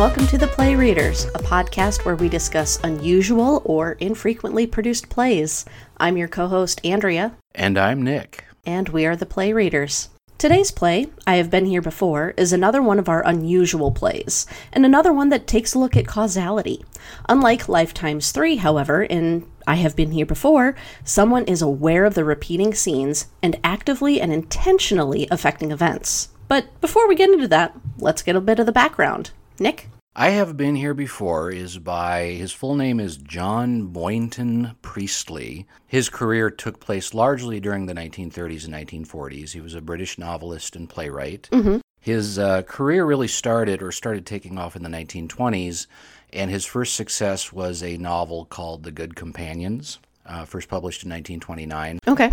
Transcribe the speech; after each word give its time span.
welcome 0.00 0.26
to 0.26 0.38
The 0.38 0.46
Play 0.46 0.76
Readers, 0.76 1.26
a 1.26 1.40
podcast 1.40 2.06
where 2.06 2.16
we 2.16 2.30
discuss 2.30 2.80
unusual 2.84 3.60
or 3.66 3.98
infrequently 4.00 4.66
produced 4.66 5.10
plays. 5.10 5.66
I'm 5.98 6.16
your 6.16 6.26
co 6.26 6.48
host, 6.48 6.80
Andrea, 6.82 7.36
And 7.54 7.76
I'm 7.76 8.00
Nick. 8.00 8.46
and 8.64 8.88
we 8.88 9.04
are 9.04 9.14
The 9.14 9.26
Play 9.26 9.52
Readers. 9.52 10.08
Today's 10.38 10.70
play, 10.70 11.08
I 11.26 11.34
Have 11.34 11.50
Been 11.50 11.66
Here 11.66 11.82
Before, 11.82 12.32
is 12.38 12.50
another 12.50 12.80
one 12.80 12.98
of 12.98 13.10
our 13.10 13.22
unusual 13.26 13.92
plays, 13.92 14.46
and 14.72 14.86
another 14.86 15.12
one 15.12 15.28
that 15.28 15.46
takes 15.46 15.74
a 15.74 15.78
look 15.78 15.98
at 15.98 16.06
causality. 16.06 16.82
Unlike 17.28 17.68
Lifetimes 17.68 18.32
3, 18.32 18.56
however, 18.56 19.02
in 19.02 19.46
I 19.66 19.74
Have 19.74 19.96
Been 19.96 20.12
Here 20.12 20.24
Before, 20.24 20.74
someone 21.04 21.44
is 21.44 21.60
aware 21.60 22.06
of 22.06 22.14
the 22.14 22.24
repeating 22.24 22.72
scenes 22.72 23.26
and 23.42 23.60
actively 23.62 24.18
and 24.18 24.32
intentionally 24.32 25.28
affecting 25.30 25.70
events. 25.70 26.30
But 26.48 26.80
before 26.80 27.06
we 27.06 27.16
get 27.16 27.28
into 27.28 27.48
that, 27.48 27.76
let's 27.98 28.22
get 28.22 28.34
a 28.34 28.40
bit 28.40 28.58
of 28.58 28.64
the 28.64 28.72
background. 28.72 29.32
Nick? 29.60 29.90
I 30.16 30.30
Have 30.30 30.56
Been 30.56 30.74
Here 30.74 30.94
Before 30.94 31.50
is 31.50 31.76
by, 31.78 32.28
his 32.28 32.50
full 32.50 32.74
name 32.74 32.98
is 32.98 33.18
John 33.18 33.88
Boynton 33.88 34.74
Priestley. 34.80 35.66
His 35.86 36.08
career 36.08 36.50
took 36.50 36.80
place 36.80 37.12
largely 37.12 37.60
during 37.60 37.84
the 37.84 37.92
1930s 37.92 38.64
and 38.64 39.06
1940s. 39.06 39.50
He 39.52 39.60
was 39.60 39.74
a 39.74 39.82
British 39.82 40.16
novelist 40.16 40.76
and 40.76 40.88
playwright. 40.88 41.50
Mm-hmm. 41.52 41.80
His 42.00 42.38
uh, 42.38 42.62
career 42.62 43.04
really 43.04 43.28
started 43.28 43.82
or 43.82 43.92
started 43.92 44.24
taking 44.24 44.56
off 44.56 44.76
in 44.76 44.82
the 44.82 44.88
1920s, 44.88 45.86
and 46.32 46.50
his 46.50 46.64
first 46.64 46.94
success 46.94 47.52
was 47.52 47.82
a 47.82 47.98
novel 47.98 48.46
called 48.46 48.82
The 48.82 48.92
Good 48.92 49.14
Companions, 49.14 49.98
uh, 50.24 50.46
first 50.46 50.70
published 50.70 51.04
in 51.04 51.10
1929. 51.10 51.98
Okay. 52.08 52.32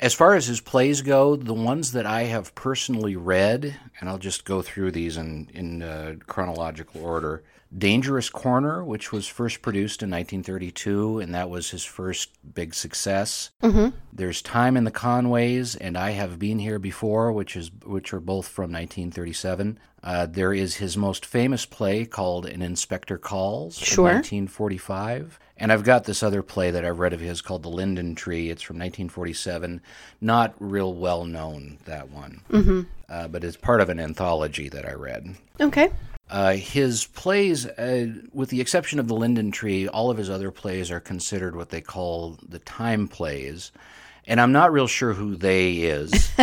As 0.00 0.14
far 0.14 0.34
as 0.34 0.46
his 0.46 0.62
plays 0.62 1.02
go, 1.02 1.36
the 1.36 1.54
ones 1.54 1.92
that 1.92 2.06
I 2.06 2.22
have 2.22 2.54
personally 2.54 3.16
read, 3.16 3.76
and 4.00 4.08
I'll 4.08 4.18
just 4.18 4.46
go 4.46 4.62
through 4.62 4.92
these 4.92 5.18
in, 5.18 5.50
in 5.52 5.82
uh, 5.82 6.14
chronological 6.26 7.04
order 7.04 7.42
Dangerous 7.76 8.30
Corner, 8.30 8.82
which 8.82 9.12
was 9.12 9.28
first 9.28 9.62
produced 9.62 10.02
in 10.02 10.10
1932, 10.10 11.20
and 11.20 11.34
that 11.34 11.48
was 11.48 11.70
his 11.70 11.84
first 11.84 12.30
big 12.54 12.74
success. 12.74 13.50
Mm-hmm. 13.62 13.96
There's 14.12 14.42
Time 14.42 14.76
and 14.76 14.84
the 14.86 14.90
Conways, 14.90 15.76
and 15.76 15.96
I 15.96 16.10
Have 16.10 16.38
Been 16.38 16.58
Here 16.58 16.80
Before, 16.80 17.30
which, 17.30 17.54
is, 17.54 17.70
which 17.84 18.12
are 18.12 18.20
both 18.20 18.48
from 18.48 18.72
1937. 18.72 19.78
Uh, 20.02 20.26
there 20.26 20.52
is 20.52 20.76
his 20.76 20.96
most 20.96 21.24
famous 21.24 21.64
play 21.64 22.04
called 22.06 22.46
An 22.46 22.60
Inspector 22.60 23.16
Calls 23.18 23.78
from 23.78 23.86
Sure. 23.86 24.04
1945. 24.04 25.38
And 25.60 25.70
I've 25.70 25.84
got 25.84 26.04
this 26.04 26.22
other 26.22 26.42
play 26.42 26.70
that 26.70 26.86
I've 26.86 26.98
read 26.98 27.12
of 27.12 27.20
his 27.20 27.42
called 27.42 27.62
The 27.62 27.68
Linden 27.68 28.14
Tree. 28.14 28.48
It's 28.48 28.62
from 28.62 28.76
1947. 28.76 29.82
Not 30.20 30.54
real 30.58 30.94
well 30.94 31.26
known, 31.26 31.78
that 31.84 32.08
one. 32.10 32.40
Mm-hmm. 32.50 32.80
Uh, 33.08 33.28
but 33.28 33.44
it's 33.44 33.58
part 33.58 33.82
of 33.82 33.90
an 33.90 34.00
anthology 34.00 34.70
that 34.70 34.88
I 34.88 34.94
read. 34.94 35.36
Okay. 35.60 35.90
Uh, 36.30 36.52
his 36.52 37.06
plays, 37.06 37.66
uh, 37.66 38.06
with 38.32 38.48
the 38.48 38.60
exception 38.60 38.98
of 38.98 39.08
The 39.08 39.14
Linden 39.14 39.50
Tree, 39.50 39.86
all 39.86 40.10
of 40.10 40.16
his 40.16 40.30
other 40.30 40.50
plays 40.50 40.90
are 40.90 41.00
considered 41.00 41.54
what 41.54 41.68
they 41.68 41.80
call 41.80 42.38
the 42.48 42.60
time 42.60 43.06
plays. 43.06 43.70
And 44.26 44.40
I'm 44.40 44.52
not 44.52 44.72
real 44.72 44.86
sure 44.86 45.12
who 45.12 45.34
they 45.34 45.72
is. 45.78 46.30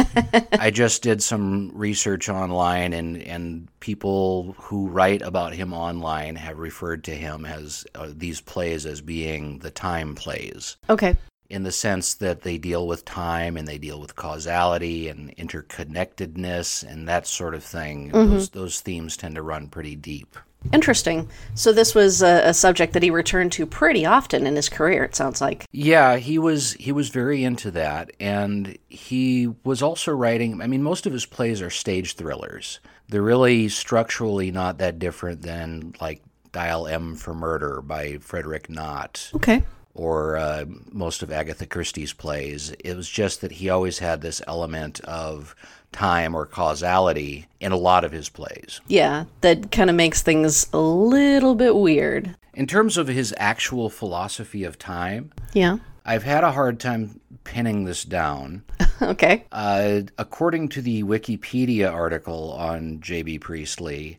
I 0.53 0.71
just 0.71 1.03
did 1.03 1.23
some 1.23 1.71
research 1.73 2.27
online, 2.27 2.91
and, 2.93 3.21
and 3.21 3.67
people 3.79 4.55
who 4.57 4.87
write 4.87 5.21
about 5.21 5.53
him 5.53 5.73
online 5.73 6.35
have 6.35 6.57
referred 6.57 7.03
to 7.05 7.11
him 7.15 7.45
as 7.45 7.85
uh, 7.95 8.09
these 8.13 8.41
plays 8.41 8.85
as 8.85 8.99
being 9.01 9.59
the 9.59 9.71
time 9.71 10.15
plays 10.15 10.75
Okay. 10.89 11.15
in 11.49 11.63
the 11.63 11.71
sense 11.71 12.15
that 12.15 12.41
they 12.41 12.57
deal 12.57 12.87
with 12.87 13.05
time 13.05 13.55
and 13.55 13.67
they 13.67 13.77
deal 13.77 14.01
with 14.01 14.15
causality 14.15 15.07
and 15.07 15.33
interconnectedness 15.37 16.83
and 16.89 17.07
that 17.07 17.27
sort 17.27 17.53
of 17.55 17.63
thing. 17.63 18.09
Those, 18.09 18.49
those 18.49 18.81
themes 18.81 19.15
tend 19.17 19.35
to 19.35 19.41
run 19.41 19.67
pretty 19.67 19.95
deep. 19.95 20.35
Interesting. 20.73 21.29
So 21.55 21.71
this 21.71 21.95
was 21.95 22.21
a, 22.21 22.49
a 22.49 22.53
subject 22.53 22.93
that 22.93 23.03
he 23.03 23.09
returned 23.09 23.51
to 23.53 23.65
pretty 23.65 24.05
often 24.05 24.45
in 24.45 24.55
his 24.55 24.69
career, 24.69 25.03
it 25.03 25.15
sounds 25.15 25.41
like. 25.41 25.65
Yeah, 25.71 26.17
he 26.17 26.37
was 26.37 26.73
he 26.73 26.91
was 26.91 27.09
very 27.09 27.43
into 27.43 27.71
that, 27.71 28.11
and 28.19 28.77
he 28.89 29.53
was 29.63 29.81
also 29.81 30.11
writing. 30.11 30.61
I 30.61 30.67
mean, 30.67 30.83
most 30.83 31.05
of 31.05 31.13
his 31.13 31.25
plays 31.25 31.61
are 31.61 31.69
stage 31.69 32.15
thrillers. 32.15 32.79
They're 33.09 33.21
really 33.21 33.69
structurally 33.69 34.51
not 34.51 34.77
that 34.79 34.99
different 34.99 35.41
than 35.41 35.93
like 36.01 36.21
Dial 36.51 36.87
M 36.87 37.15
for 37.15 37.33
Murder 37.33 37.81
by 37.81 38.17
Frederick 38.17 38.69
Knott. 38.69 39.31
Okay. 39.35 39.63
or 39.93 40.37
uh, 40.37 40.65
most 40.91 41.23
of 41.23 41.31
Agatha 41.31 41.65
Christie's 41.65 42.13
plays. 42.13 42.71
It 42.83 42.95
was 42.95 43.09
just 43.09 43.41
that 43.41 43.51
he 43.53 43.69
always 43.69 43.97
had 43.99 44.21
this 44.21 44.41
element 44.47 44.99
of 45.01 45.55
time 45.91 46.35
or 46.35 46.45
causality 46.45 47.47
in 47.59 47.71
a 47.71 47.77
lot 47.77 48.03
of 48.03 48.11
his 48.11 48.29
plays. 48.29 48.81
Yeah, 48.87 49.25
that 49.41 49.71
kind 49.71 49.89
of 49.89 49.95
makes 49.95 50.21
things 50.21 50.67
a 50.73 50.79
little 50.79 51.55
bit 51.55 51.75
weird. 51.75 52.35
In 52.53 52.67
terms 52.67 52.97
of 52.97 53.07
his 53.07 53.33
actual 53.37 53.89
philosophy 53.89 54.63
of 54.63 54.77
time, 54.79 55.31
Yeah. 55.53 55.77
I've 56.05 56.23
had 56.23 56.43
a 56.45 56.53
hard 56.53 56.79
time 56.79 57.19
pinning 57.43 57.83
this 57.85 58.03
down. 58.03 58.63
Okay. 58.99 59.45
Uh, 59.51 60.01
according 60.17 60.69
to 60.69 60.81
the 60.81 61.03
Wikipedia 61.03 61.91
article 61.93 62.51
on 62.53 62.99
J.B. 62.99 63.37
Priestley, 63.37 64.17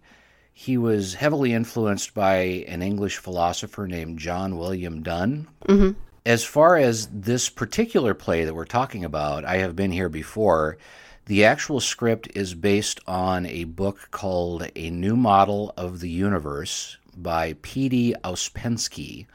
he 0.53 0.79
was 0.79 1.15
heavily 1.15 1.53
influenced 1.53 2.15
by 2.15 2.65
an 2.69 2.81
English 2.81 3.17
philosopher 3.17 3.89
named 3.89 4.21
John 4.21 4.57
William 4.57 5.03
Dunne. 5.03 5.49
Mm-hmm. 5.67 5.99
As 6.25 6.45
far 6.45 6.77
as 6.77 7.09
this 7.13 7.49
particular 7.49 8.15
play 8.15 8.45
that 8.45 8.55
we're 8.55 8.67
talking 8.67 9.05
about, 9.05 9.45
I 9.45 9.57
have 9.57 9.75
been 9.75 9.91
here 9.91 10.09
before. 10.09 10.79
The 11.29 11.45
actual 11.45 11.81
script 11.81 12.29
is 12.35 12.55
based 12.55 13.01
on 13.07 13.45
a 13.45 13.65
book 13.65 14.09
called 14.11 14.67
A 14.75 14.89
New 14.89 15.15
Model 15.15 15.75
of 15.77 16.01
the 16.01 16.09
Universe 16.09 16.97
by 17.15 17.55
P.D. 17.61 18.15
Ouspensky, 18.25 19.27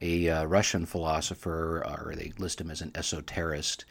a 0.00 0.30
uh, 0.30 0.44
Russian 0.46 0.86
philosopher, 0.86 1.84
or 1.86 2.14
they 2.16 2.32
list 2.38 2.58
him 2.62 2.70
as 2.70 2.80
an 2.80 2.90
esoterist, 2.92 3.84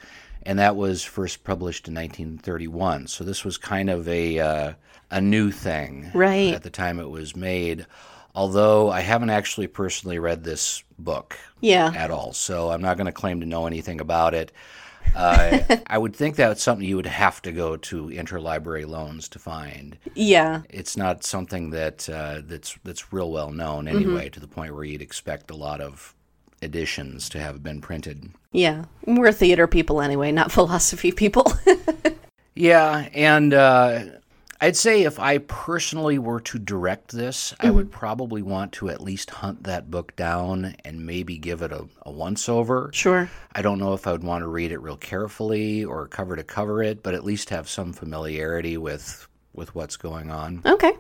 and 0.44 0.58
that 0.58 0.76
was 0.76 1.04
first 1.04 1.44
published 1.44 1.88
in 1.88 1.94
1931. 1.94 3.06
So 3.06 3.24
this 3.24 3.46
was 3.46 3.60
kind 3.60 3.92
of 3.92 4.08
a 4.08 4.40
uh, 4.40 4.74
a 5.12 5.22
new 5.22 5.52
thing 5.52 6.10
Right. 6.16 6.52
at 6.52 6.64
the 6.64 6.72
time 6.72 7.00
it 7.00 7.12
was 7.12 7.36
made. 7.36 7.86
Although 8.34 8.90
I 8.90 9.02
haven't 9.02 9.30
actually 9.30 9.68
personally 9.68 10.18
read 10.18 10.44
this 10.44 10.84
book 10.98 11.38
Yeah. 11.62 11.94
at 11.96 12.10
all, 12.10 12.34
so 12.34 12.72
I'm 12.72 12.82
not 12.82 12.98
going 12.98 13.06
to 13.06 13.12
claim 13.14 13.40
to 13.42 13.46
know 13.46 13.68
anything 13.68 14.02
about 14.02 14.34
it. 14.34 14.52
Uh, 15.14 15.60
I 15.88 15.98
would 15.98 16.16
think 16.16 16.36
that's 16.36 16.64
something 16.64 16.88
you 16.88 16.96
would 16.96 17.06
have 17.06 17.42
to 17.44 17.52
go 17.52 17.78
to 17.78 18.08
interlibrary 18.08 18.88
loans 18.88 19.28
to 19.30 19.40
find. 19.40 19.98
Yeah. 20.14 20.62
It's 20.70 20.98
not 20.98 21.24
something 21.24 21.70
that 21.72 22.10
uh, 22.10 22.42
that's 22.46 22.78
that's 22.84 23.14
real 23.14 23.32
well 23.32 23.52
known 23.52 23.88
anyway, 23.88 24.30
to 24.30 24.40
the 24.40 24.48
point 24.48 24.74
where 24.74 24.84
you'd 24.84 25.02
expect 25.02 25.52
a 25.52 25.56
lot 25.56 25.82
of 25.82 26.14
editions 26.62 27.30
to 27.30 27.40
have 27.40 27.64
been 27.64 27.82
printed. 27.82 28.30
Yeah. 28.52 28.86
We're 29.06 29.32
theater 29.32 29.68
people 29.68 30.02
anyway, 30.02 30.32
not 30.32 30.52
philosophy 30.54 31.12
people. 31.12 31.52
Yeah, 32.56 33.10
and 33.14 33.54
uh, 33.54 34.00
I'd 34.62 34.78
say 34.78 35.04
if 35.04 35.20
I 35.20 35.40
personally 35.40 36.18
were 36.18 36.40
to 36.42 36.58
direct 36.60 37.12
this, 37.12 37.54
I 37.60 37.70
would 37.72 37.92
probably 37.92 38.42
want 38.42 38.72
to 38.74 38.90
at 38.90 39.02
least 39.02 39.30
hunt 39.30 39.64
that 39.64 39.92
book 39.92 40.16
down 40.16 40.76
and 40.86 41.06
maybe 41.06 41.38
give 41.38 41.62
it 41.62 41.72
a, 41.74 41.86
a 42.04 42.12
once 42.12 42.48
over. 42.48 42.90
sure. 42.94 43.30
I 43.54 43.62
don't 43.62 43.80
know 43.80 43.94
if 43.94 44.08
I 44.08 44.12
would 44.14 44.24
want 44.24 44.44
to 44.44 44.48
read 44.48 44.72
it 44.72 44.80
real 44.82 44.98
carefully 44.98 45.84
or 45.84 46.08
cover 46.08 46.36
to 46.36 46.44
cover 46.44 46.82
it, 46.82 47.04
but 47.04 47.14
at 47.14 47.24
least 47.26 47.50
have 47.50 47.68
some 47.70 47.92
familiarity 47.94 48.78
with 48.78 49.28
with 49.54 49.74
what's 49.76 49.96
going 49.98 50.30
on. 50.32 50.62
Okay. 50.66 50.94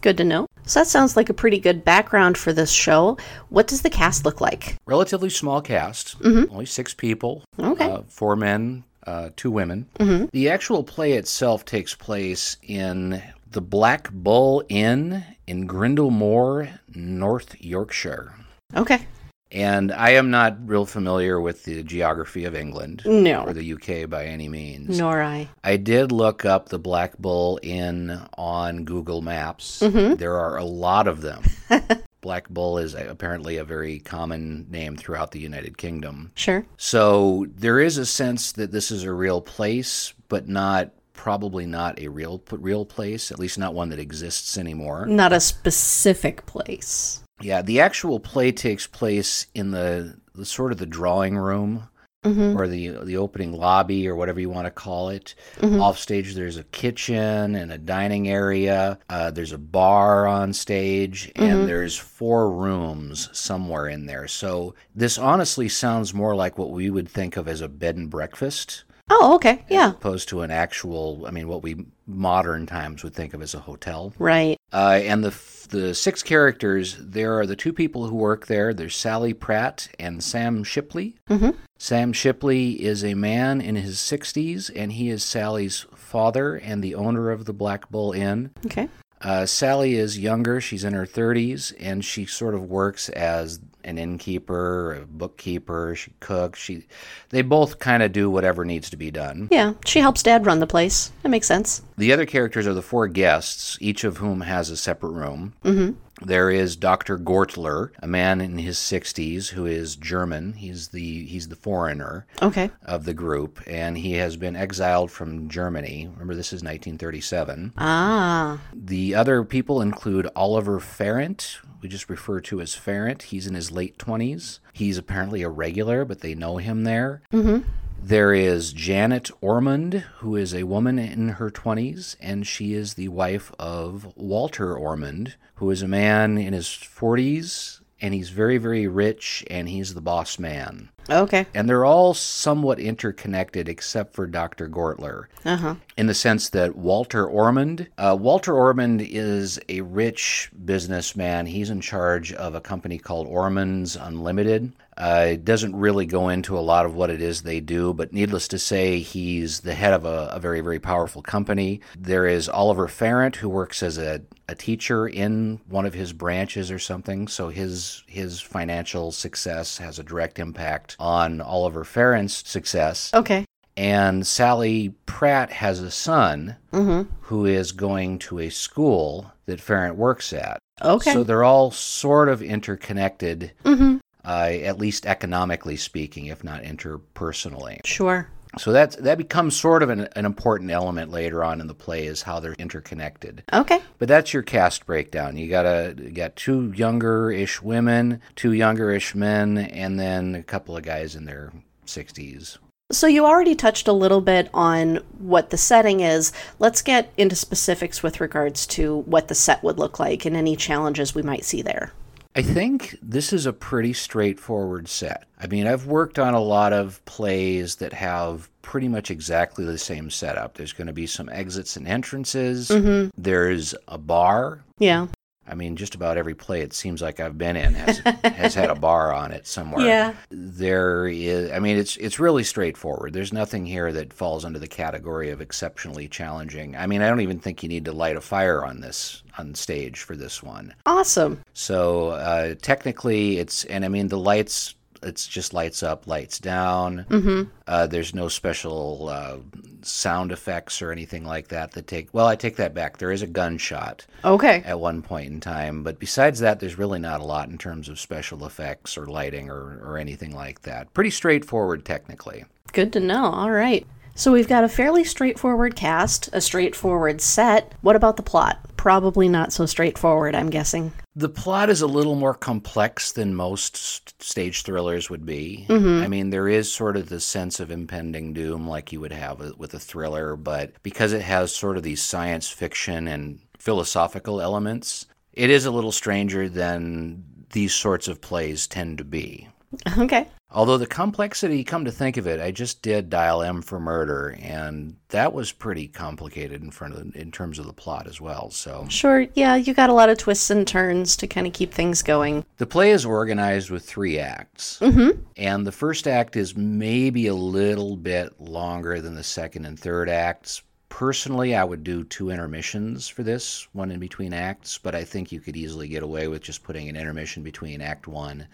Good 0.00 0.16
to 0.16 0.24
know. 0.24 0.46
So 0.64 0.80
that 0.80 0.88
sounds 0.88 1.16
like 1.16 1.28
a 1.28 1.34
pretty 1.34 1.60
good 1.60 1.84
background 1.84 2.36
for 2.36 2.52
this 2.52 2.72
show. 2.72 3.16
What 3.50 3.68
does 3.68 3.82
the 3.82 3.90
cast 3.90 4.24
look 4.24 4.40
like? 4.40 4.76
Relatively 4.86 5.30
small 5.30 5.60
cast, 5.60 6.16
only 6.24 6.66
six 6.66 6.92
people, 6.94 7.44
Okay. 7.60 7.88
uh, 7.88 8.02
four 8.08 8.34
men, 8.34 8.82
uh, 9.06 9.30
two 9.36 9.50
women. 9.50 9.86
The 10.32 10.48
actual 10.50 10.84
play 10.84 11.12
itself 11.12 11.64
takes 11.64 11.94
place 11.94 12.56
in 12.62 13.22
the 13.50 13.60
Black 13.60 14.10
Bull 14.12 14.64
Inn 14.68 15.24
in 15.46 15.66
Grindle 15.66 16.10
Moor, 16.10 16.68
North 16.94 17.54
Yorkshire. 17.60 18.34
Okay. 18.74 19.06
And 19.50 19.92
I 19.92 20.10
am 20.12 20.30
not 20.30 20.56
real 20.66 20.86
familiar 20.86 21.38
with 21.38 21.64
the 21.64 21.82
geography 21.82 22.46
of 22.46 22.54
England 22.54 23.02
No. 23.04 23.44
or 23.44 23.52
the 23.52 23.74
UK 23.74 24.08
by 24.08 24.24
any 24.24 24.48
means. 24.48 24.98
Nor 24.98 25.20
I. 25.22 25.48
I 25.62 25.76
did 25.76 26.10
look 26.10 26.46
up 26.46 26.70
the 26.70 26.78
Black 26.78 27.18
Bull 27.18 27.60
Inn 27.62 28.18
on 28.38 28.84
Google 28.84 29.20
Maps. 29.20 29.80
There 29.80 30.36
are 30.38 30.56
a 30.56 30.64
lot 30.64 31.06
of 31.06 31.20
them. 31.20 31.42
Black 32.22 32.48
Bull 32.48 32.78
is 32.78 32.94
apparently 32.94 33.58
a 33.58 33.64
very 33.64 33.98
common 33.98 34.66
name 34.70 34.96
throughout 34.96 35.32
the 35.32 35.40
United 35.40 35.76
Kingdom. 35.76 36.30
Sure. 36.34 36.64
So 36.78 37.46
there 37.54 37.80
is 37.80 37.98
a 37.98 38.06
sense 38.06 38.52
that 38.52 38.72
this 38.72 38.90
is 38.90 39.04
a 39.04 39.12
real 39.12 39.42
place, 39.42 40.14
but 40.28 40.48
not 40.48 40.92
probably 41.12 41.66
not 41.66 41.98
a 42.00 42.08
real 42.08 42.42
real 42.52 42.86
place, 42.86 43.30
at 43.30 43.38
least 43.38 43.58
not 43.58 43.74
one 43.74 43.90
that 43.90 43.98
exists 43.98 44.56
anymore. 44.56 45.04
Not 45.04 45.32
a 45.32 45.40
specific 45.40 46.46
place. 46.46 47.22
Yeah, 47.40 47.60
the 47.60 47.80
actual 47.80 48.20
play 48.20 48.52
takes 48.52 48.86
place 48.86 49.48
in 49.54 49.72
the, 49.72 50.16
the 50.34 50.46
sort 50.46 50.72
of 50.72 50.78
the 50.78 50.86
drawing 50.86 51.36
room 51.36 51.88
Mm-hmm. 52.24 52.56
or 52.56 52.68
the 52.68 52.90
the 53.02 53.16
opening 53.16 53.52
lobby 53.52 54.06
or 54.06 54.14
whatever 54.14 54.38
you 54.38 54.48
want 54.48 54.66
to 54.66 54.70
call 54.70 55.08
it. 55.08 55.34
Mm-hmm. 55.58 55.80
Off 55.80 55.98
stage, 55.98 56.34
there's 56.34 56.56
a 56.56 56.62
kitchen 56.62 57.56
and 57.56 57.72
a 57.72 57.78
dining 57.78 58.28
area. 58.28 59.00
Uh, 59.08 59.32
there's 59.32 59.50
a 59.50 59.58
bar 59.58 60.28
on 60.28 60.52
stage, 60.52 61.32
and 61.34 61.52
mm-hmm. 61.52 61.66
there's 61.66 61.96
four 61.96 62.52
rooms 62.52 63.28
somewhere 63.32 63.88
in 63.88 64.06
there. 64.06 64.28
So 64.28 64.76
this 64.94 65.18
honestly 65.18 65.68
sounds 65.68 66.14
more 66.14 66.36
like 66.36 66.58
what 66.58 66.70
we 66.70 66.90
would 66.90 67.08
think 67.08 67.36
of 67.36 67.48
as 67.48 67.60
a 67.60 67.68
bed 67.68 67.96
and 67.96 68.08
breakfast. 68.08 68.84
Oh, 69.10 69.34
okay. 69.34 69.64
Yeah. 69.68 69.88
As 69.88 69.94
opposed 69.94 70.28
to 70.28 70.42
an 70.42 70.50
actual, 70.50 71.26
I 71.26 71.32
mean, 71.32 71.48
what 71.48 71.62
we 71.62 71.86
modern 72.06 72.66
times 72.66 73.02
would 73.02 73.14
think 73.14 73.34
of 73.34 73.42
as 73.42 73.54
a 73.54 73.60
hotel. 73.60 74.12
Right. 74.18 74.58
Uh, 74.72 75.00
and 75.02 75.24
the 75.24 75.30
the 75.72 75.94
six 75.94 76.22
characters, 76.22 76.96
there 77.00 77.38
are 77.38 77.46
the 77.46 77.56
two 77.56 77.72
people 77.72 78.06
who 78.06 78.14
work 78.14 78.46
there. 78.46 78.72
There's 78.72 78.94
Sally 78.94 79.34
Pratt 79.34 79.88
and 79.98 80.22
Sam 80.22 80.62
Shipley. 80.62 81.16
Mm-hmm. 81.28 81.50
Sam 81.78 82.12
Shipley 82.12 82.80
is 82.80 83.02
a 83.02 83.14
man 83.14 83.60
in 83.60 83.74
his 83.74 83.96
60s, 83.96 84.70
and 84.76 84.92
he 84.92 85.08
is 85.10 85.24
Sally's 85.24 85.86
father 85.96 86.56
and 86.56 86.84
the 86.84 86.94
owner 86.94 87.30
of 87.30 87.46
the 87.46 87.52
Black 87.52 87.90
Bull 87.90 88.12
Inn. 88.12 88.50
Okay. 88.66 88.88
Uh, 89.20 89.46
Sally 89.46 89.94
is 89.94 90.18
younger. 90.18 90.60
She's 90.60 90.84
in 90.84 90.92
her 90.92 91.06
30s, 91.06 91.72
and 91.80 92.04
she 92.04 92.26
sort 92.26 92.54
of 92.54 92.64
works 92.64 93.08
as 93.08 93.60
an 93.84 93.98
innkeeper, 93.98 94.94
a 94.94 95.06
bookkeeper. 95.06 95.94
She 95.94 96.12
cooks. 96.20 96.60
She, 96.60 96.86
they 97.30 97.42
both 97.42 97.78
kind 97.78 98.02
of 98.02 98.12
do 98.12 98.30
whatever 98.30 98.64
needs 98.64 98.90
to 98.90 98.96
be 98.96 99.10
done. 99.10 99.48
Yeah. 99.50 99.74
She 99.86 100.00
helps 100.00 100.22
Dad 100.22 100.46
run 100.46 100.60
the 100.60 100.66
place. 100.66 101.12
That 101.22 101.30
makes 101.30 101.46
sense. 101.46 101.82
The 102.02 102.12
other 102.12 102.26
characters 102.26 102.66
are 102.66 102.74
the 102.74 102.82
four 102.82 103.06
guests, 103.06 103.78
each 103.80 104.02
of 104.02 104.16
whom 104.16 104.40
has 104.40 104.70
a 104.70 104.76
separate 104.76 105.12
room. 105.12 105.52
Mm-hmm. 105.64 106.26
There 106.26 106.50
is 106.50 106.74
Dr. 106.74 107.16
Gortler, 107.16 107.90
a 108.02 108.08
man 108.08 108.40
in 108.40 108.58
his 108.58 108.76
60s 108.76 109.50
who 109.50 109.66
is 109.66 109.94
German. 109.94 110.54
He's 110.54 110.88
the 110.88 111.24
he's 111.26 111.46
the 111.46 111.54
foreigner 111.54 112.26
Okay. 112.42 112.72
of 112.84 113.04
the 113.04 113.14
group, 113.14 113.60
and 113.68 113.96
he 113.96 114.14
has 114.14 114.36
been 114.36 114.56
exiled 114.56 115.12
from 115.12 115.48
Germany. 115.48 116.08
Remember, 116.12 116.34
this 116.34 116.48
is 116.48 116.64
1937. 116.64 117.72
Ah. 117.78 118.58
The 118.74 119.14
other 119.14 119.44
people 119.44 119.80
include 119.80 120.28
Oliver 120.34 120.80
Farrant, 120.80 121.60
we 121.82 121.88
just 121.88 122.08
refer 122.08 122.40
to 122.40 122.60
as 122.60 122.74
Farrant. 122.74 123.22
He's 123.22 123.46
in 123.46 123.54
his 123.54 123.70
late 123.72 123.98
20s. 123.98 124.60
He's 124.72 124.98
apparently 124.98 125.42
a 125.42 125.48
regular, 125.48 126.04
but 126.04 126.20
they 126.20 126.34
know 126.34 126.56
him 126.56 126.84
there. 126.84 127.22
Mm-hmm. 127.32 127.68
There 128.04 128.34
is 128.34 128.72
Janet 128.72 129.30
Ormund, 129.40 130.00
who 130.18 130.34
is 130.34 130.52
a 130.52 130.64
woman 130.64 130.98
in 130.98 131.28
her 131.28 131.50
20s, 131.50 132.16
and 132.20 132.44
she 132.44 132.74
is 132.74 132.94
the 132.94 133.06
wife 133.06 133.52
of 133.60 134.12
Walter 134.16 134.74
Ormund, 134.74 135.34
who 135.54 135.70
is 135.70 135.82
a 135.82 135.88
man 135.88 136.36
in 136.36 136.52
his 136.52 136.66
40s, 136.66 137.80
and 138.00 138.12
he's 138.12 138.30
very, 138.30 138.58
very 138.58 138.88
rich, 138.88 139.44
and 139.48 139.68
he's 139.68 139.94
the 139.94 140.00
boss 140.00 140.40
man. 140.40 140.88
Okay. 141.08 141.46
And 141.54 141.68
they're 141.68 141.84
all 141.84 142.12
somewhat 142.12 142.80
interconnected 142.80 143.68
except 143.68 144.14
for 144.14 144.26
Dr. 144.26 144.68
Gortler. 144.68 145.26
Uh 145.44 145.56
huh. 145.56 145.74
In 145.96 146.08
the 146.08 146.14
sense 146.14 146.50
that 146.50 146.74
Walter 146.74 147.26
Ormund, 147.26 147.86
uh, 147.98 148.16
Walter 148.18 148.52
Ormund 148.52 149.06
is 149.08 149.60
a 149.68 149.80
rich 149.80 150.50
businessman. 150.64 151.46
He's 151.46 151.70
in 151.70 151.80
charge 151.80 152.32
of 152.32 152.56
a 152.56 152.60
company 152.60 152.98
called 152.98 153.28
Ormund's 153.28 153.94
Unlimited. 153.94 154.72
Uh, 154.96 155.26
it 155.30 155.44
doesn't 155.44 155.74
really 155.74 156.06
go 156.06 156.28
into 156.28 156.58
a 156.58 156.60
lot 156.60 156.84
of 156.84 156.94
what 156.94 157.10
it 157.10 157.22
is 157.22 157.42
they 157.42 157.60
do, 157.60 157.94
but 157.94 158.12
needless 158.12 158.46
to 158.48 158.58
say, 158.58 158.98
he's 158.98 159.60
the 159.60 159.74
head 159.74 159.94
of 159.94 160.04
a, 160.04 160.30
a 160.32 160.38
very, 160.38 160.60
very 160.60 160.78
powerful 160.78 161.22
company. 161.22 161.80
There 161.98 162.26
is 162.26 162.48
Oliver 162.48 162.88
Farrant, 162.88 163.36
who 163.36 163.48
works 163.48 163.82
as 163.82 163.96
a, 163.96 164.20
a 164.48 164.54
teacher 164.54 165.08
in 165.08 165.60
one 165.68 165.86
of 165.86 165.94
his 165.94 166.12
branches 166.12 166.70
or 166.70 166.78
something. 166.78 167.26
So 167.28 167.48
his 167.48 168.02
his 168.06 168.40
financial 168.40 169.12
success 169.12 169.78
has 169.78 169.98
a 169.98 170.04
direct 170.04 170.38
impact 170.38 170.96
on 170.98 171.40
Oliver 171.40 171.84
Farrant's 171.84 172.48
success. 172.48 173.10
Okay. 173.14 173.46
And 173.74 174.26
Sally 174.26 174.94
Pratt 175.06 175.50
has 175.50 175.80
a 175.80 175.90
son 175.90 176.56
who 176.72 177.46
is 177.46 177.72
going 177.72 178.18
to 178.18 178.40
a 178.40 178.50
school 178.50 179.32
that 179.46 179.62
Farrant 179.62 179.96
works 179.96 180.34
at. 180.34 180.58
Okay. 180.82 181.12
So 181.12 181.24
they're 181.24 181.44
all 181.44 181.70
sort 181.70 182.28
of 182.28 182.42
interconnected, 182.42 183.52
mm-hmm. 183.64 183.96
Uh, 184.24 184.50
at 184.50 184.78
least 184.78 185.06
economically 185.06 185.76
speaking, 185.76 186.26
if 186.26 186.44
not 186.44 186.62
interpersonally. 186.62 187.84
Sure. 187.84 188.28
So 188.58 188.70
that's, 188.70 188.96
that 188.96 189.16
becomes 189.16 189.56
sort 189.56 189.82
of 189.82 189.88
an, 189.88 190.08
an 190.14 190.26
important 190.26 190.70
element 190.70 191.10
later 191.10 191.42
on 191.42 191.60
in 191.60 191.66
the 191.66 191.74
play 191.74 192.06
is 192.06 192.22
how 192.22 192.38
they're 192.38 192.54
interconnected. 192.58 193.44
Okay. 193.52 193.80
But 193.98 194.08
that's 194.08 194.34
your 194.34 194.42
cast 194.42 194.84
breakdown. 194.84 195.38
You 195.38 195.48
got 195.48 195.64
a 195.64 195.94
you 195.96 196.10
got 196.10 196.36
two 196.36 196.70
younger-ish 196.72 197.62
women, 197.62 198.20
two 198.36 198.52
younger-ish 198.52 199.14
men, 199.14 199.56
and 199.56 199.98
then 199.98 200.34
a 200.34 200.42
couple 200.42 200.76
of 200.76 200.82
guys 200.82 201.16
in 201.16 201.24
their 201.24 201.50
60s. 201.86 202.58
So 202.90 203.06
you 203.06 203.24
already 203.24 203.54
touched 203.54 203.88
a 203.88 203.92
little 203.92 204.20
bit 204.20 204.50
on 204.52 204.96
what 205.18 205.48
the 205.48 205.56
setting 205.56 206.00
is. 206.00 206.30
Let's 206.58 206.82
get 206.82 207.10
into 207.16 207.34
specifics 207.34 208.02
with 208.02 208.20
regards 208.20 208.66
to 208.68 208.98
what 208.98 209.28
the 209.28 209.34
set 209.34 209.62
would 209.62 209.78
look 209.78 209.98
like 209.98 210.26
and 210.26 210.36
any 210.36 210.56
challenges 210.56 211.14
we 211.14 211.22
might 211.22 211.46
see 211.46 211.62
there. 211.62 211.92
I 212.34 212.42
think 212.42 212.96
this 213.02 213.32
is 213.32 213.44
a 213.44 213.52
pretty 213.52 213.92
straightforward 213.92 214.88
set. 214.88 215.26
I 215.38 215.46
mean, 215.48 215.66
I've 215.66 215.86
worked 215.86 216.18
on 216.18 216.32
a 216.32 216.40
lot 216.40 216.72
of 216.72 217.04
plays 217.04 217.76
that 217.76 217.92
have 217.92 218.48
pretty 218.62 218.88
much 218.88 219.10
exactly 219.10 219.64
the 219.64 219.76
same 219.76 220.08
setup. 220.08 220.54
There's 220.54 220.72
going 220.72 220.86
to 220.86 220.94
be 220.94 221.06
some 221.06 221.28
exits 221.28 221.76
and 221.76 221.86
entrances. 221.86 222.68
Mm-hmm. 222.68 223.10
There's 223.20 223.74
a 223.86 223.98
bar. 223.98 224.64
Yeah. 224.78 225.08
I 225.46 225.54
mean, 225.54 225.76
just 225.76 225.94
about 225.94 226.16
every 226.16 226.34
play 226.34 226.60
it 226.60 226.72
seems 226.72 227.02
like 227.02 227.18
I've 227.18 227.36
been 227.36 227.56
in 227.56 227.74
has 227.74 227.98
has 228.24 228.54
had 228.54 228.70
a 228.70 228.74
bar 228.74 229.12
on 229.12 229.32
it 229.32 229.46
somewhere. 229.46 229.84
Yeah. 229.84 230.14
There 230.30 231.08
is 231.08 231.50
I 231.50 231.58
mean 231.58 231.76
it's 231.78 231.96
it's 231.96 232.20
really 232.20 232.44
straightforward. 232.44 233.12
There's 233.12 233.32
nothing 233.32 233.66
here 233.66 233.92
that 233.92 234.12
falls 234.12 234.44
under 234.44 234.58
the 234.58 234.68
category 234.68 235.30
of 235.30 235.40
exceptionally 235.40 236.08
challenging. 236.08 236.76
I 236.76 236.86
mean, 236.86 237.02
I 237.02 237.08
don't 237.08 237.20
even 237.20 237.40
think 237.40 237.62
you 237.62 237.68
need 237.68 237.84
to 237.86 237.92
light 237.92 238.16
a 238.16 238.20
fire 238.20 238.64
on 238.64 238.80
this 238.80 239.22
on 239.38 239.54
stage 239.54 240.00
for 240.00 240.16
this 240.16 240.42
one. 240.42 240.74
Awesome. 240.86 241.40
So 241.54 242.10
uh, 242.10 242.54
technically, 242.60 243.38
it's 243.38 243.64
and 243.64 243.84
I 243.84 243.88
mean 243.88 244.08
the 244.08 244.18
lights. 244.18 244.74
It's 245.02 245.26
just 245.26 245.52
lights 245.54 245.82
up, 245.82 246.06
lights 246.06 246.38
down. 246.38 247.06
Mm-hmm. 247.08 247.42
Uh, 247.66 247.86
there's 247.86 248.14
no 248.14 248.28
special 248.28 249.08
uh, 249.08 249.36
sound 249.82 250.32
effects 250.32 250.80
or 250.82 250.92
anything 250.92 251.24
like 251.24 251.48
that 251.48 251.72
that 251.72 251.86
take. 251.86 252.08
Well, 252.12 252.26
I 252.26 252.36
take 252.36 252.56
that 252.56 252.74
back. 252.74 252.98
There 252.98 253.12
is 253.12 253.22
a 253.22 253.26
gunshot 253.26 254.06
Okay. 254.24 254.62
at 254.64 254.78
one 254.80 255.02
point 255.02 255.30
in 255.32 255.40
time, 255.40 255.82
but 255.82 255.98
besides 255.98 256.40
that, 256.40 256.60
there's 256.60 256.78
really 256.78 256.98
not 256.98 257.20
a 257.20 257.24
lot 257.24 257.48
in 257.48 257.58
terms 257.58 257.88
of 257.88 257.98
special 257.98 258.44
effects 258.46 258.96
or 258.96 259.06
lighting 259.06 259.50
or, 259.50 259.80
or 259.84 259.98
anything 259.98 260.34
like 260.34 260.62
that. 260.62 260.92
Pretty 260.94 261.10
straightforward, 261.10 261.84
technically. 261.84 262.44
Good 262.72 262.92
to 262.94 263.00
know. 263.00 263.24
All 263.26 263.50
right. 263.50 263.86
So 264.14 264.30
we've 264.32 264.48
got 264.48 264.62
a 264.64 264.68
fairly 264.68 265.04
straightforward 265.04 265.74
cast, 265.74 266.28
a 266.34 266.40
straightforward 266.40 267.20
set. 267.22 267.72
What 267.80 267.96
about 267.96 268.16
the 268.16 268.22
plot? 268.22 268.58
Probably 268.82 269.28
not 269.28 269.52
so 269.52 269.64
straightforward, 269.64 270.34
I'm 270.34 270.50
guessing. 270.50 270.90
The 271.14 271.28
plot 271.28 271.70
is 271.70 271.82
a 271.82 271.86
little 271.86 272.16
more 272.16 272.34
complex 272.34 273.12
than 273.12 273.32
most 273.32 274.20
stage 274.20 274.64
thrillers 274.64 275.08
would 275.08 275.24
be. 275.24 275.66
Mm-hmm. 275.68 276.02
I 276.02 276.08
mean, 276.08 276.30
there 276.30 276.48
is 276.48 276.72
sort 276.72 276.96
of 276.96 277.08
the 277.08 277.20
sense 277.20 277.60
of 277.60 277.70
impending 277.70 278.32
doom 278.32 278.66
like 278.66 278.90
you 278.90 278.98
would 278.98 279.12
have 279.12 279.38
with- 279.38 279.56
with 279.56 279.72
a 279.72 279.78
thriller, 279.78 280.34
but 280.34 280.72
because 280.82 281.12
it 281.12 281.22
has 281.22 281.54
sort 281.54 281.76
of 281.76 281.84
these 281.84 282.02
science 282.02 282.48
fiction 282.48 283.06
and 283.06 283.38
philosophical 283.56 284.40
elements, 284.40 285.06
it 285.32 285.48
is 285.48 285.64
a 285.64 285.70
little 285.70 285.92
stranger 285.92 286.48
than 286.48 287.22
these 287.52 287.72
sorts 287.72 288.08
of 288.08 288.20
plays 288.20 288.66
tend 288.66 288.98
to 288.98 289.04
be. 289.04 289.46
Okay. 289.98 290.28
Although 290.54 290.76
the 290.76 290.86
complexity, 290.86 291.64
come 291.64 291.86
to 291.86 291.90
think 291.90 292.18
of 292.18 292.26
it, 292.26 292.38
I 292.38 292.50
just 292.50 292.82
did 292.82 293.08
Dial 293.08 293.42
M 293.42 293.62
for 293.62 293.80
Murder, 293.80 294.36
and 294.42 294.96
that 295.08 295.32
was 295.32 295.50
pretty 295.50 295.88
complicated 295.88 296.62
in 296.62 296.70
front 296.70 296.94
of 296.94 297.16
in 297.16 297.32
terms 297.32 297.58
of 297.58 297.66
the 297.66 297.72
plot 297.72 298.06
as 298.06 298.20
well. 298.20 298.50
So 298.50 298.86
Sure. 298.90 299.26
Yeah, 299.32 299.56
you 299.56 299.72
got 299.72 299.88
a 299.88 299.94
lot 299.94 300.10
of 300.10 300.18
twists 300.18 300.50
and 300.50 300.66
turns 300.66 301.16
to 301.16 301.26
kind 301.26 301.46
of 301.46 301.54
keep 301.54 301.72
things 301.72 302.02
going. 302.02 302.44
the 302.58 302.66
play 302.66 302.90
is 302.90 303.06
organized 303.06 303.70
with 303.70 303.84
three 303.84 304.18
acts, 304.18 304.78
mm-hmm. 304.80 305.22
and 305.36 305.66
the 305.66 305.72
first 305.72 306.06
act 306.06 306.36
is 306.36 306.54
maybe 306.54 307.28
a 307.28 307.34
little 307.34 307.96
bit 307.96 308.38
longer 308.38 309.00
than 309.00 309.14
the 309.14 309.24
second 309.24 309.64
and 309.64 309.80
third 309.80 310.10
acts. 310.10 310.62
Personally, 310.92 311.56
I 311.56 311.64
would 311.64 311.84
do 311.84 312.04
two 312.04 312.28
intermissions 312.28 313.08
for 313.08 313.22
this, 313.22 313.66
one 313.72 313.90
in 313.90 313.98
between 313.98 314.34
acts, 314.34 314.76
but 314.76 314.94
I 314.94 315.04
think 315.04 315.32
you 315.32 315.40
could 315.40 315.56
easily 315.56 315.88
get 315.88 316.02
away 316.02 316.28
with 316.28 316.42
just 316.42 316.62
putting 316.62 316.86
an 316.90 316.96
intermission 316.96 317.42
between 317.42 317.80
Act 317.80 318.06
One 318.06 318.46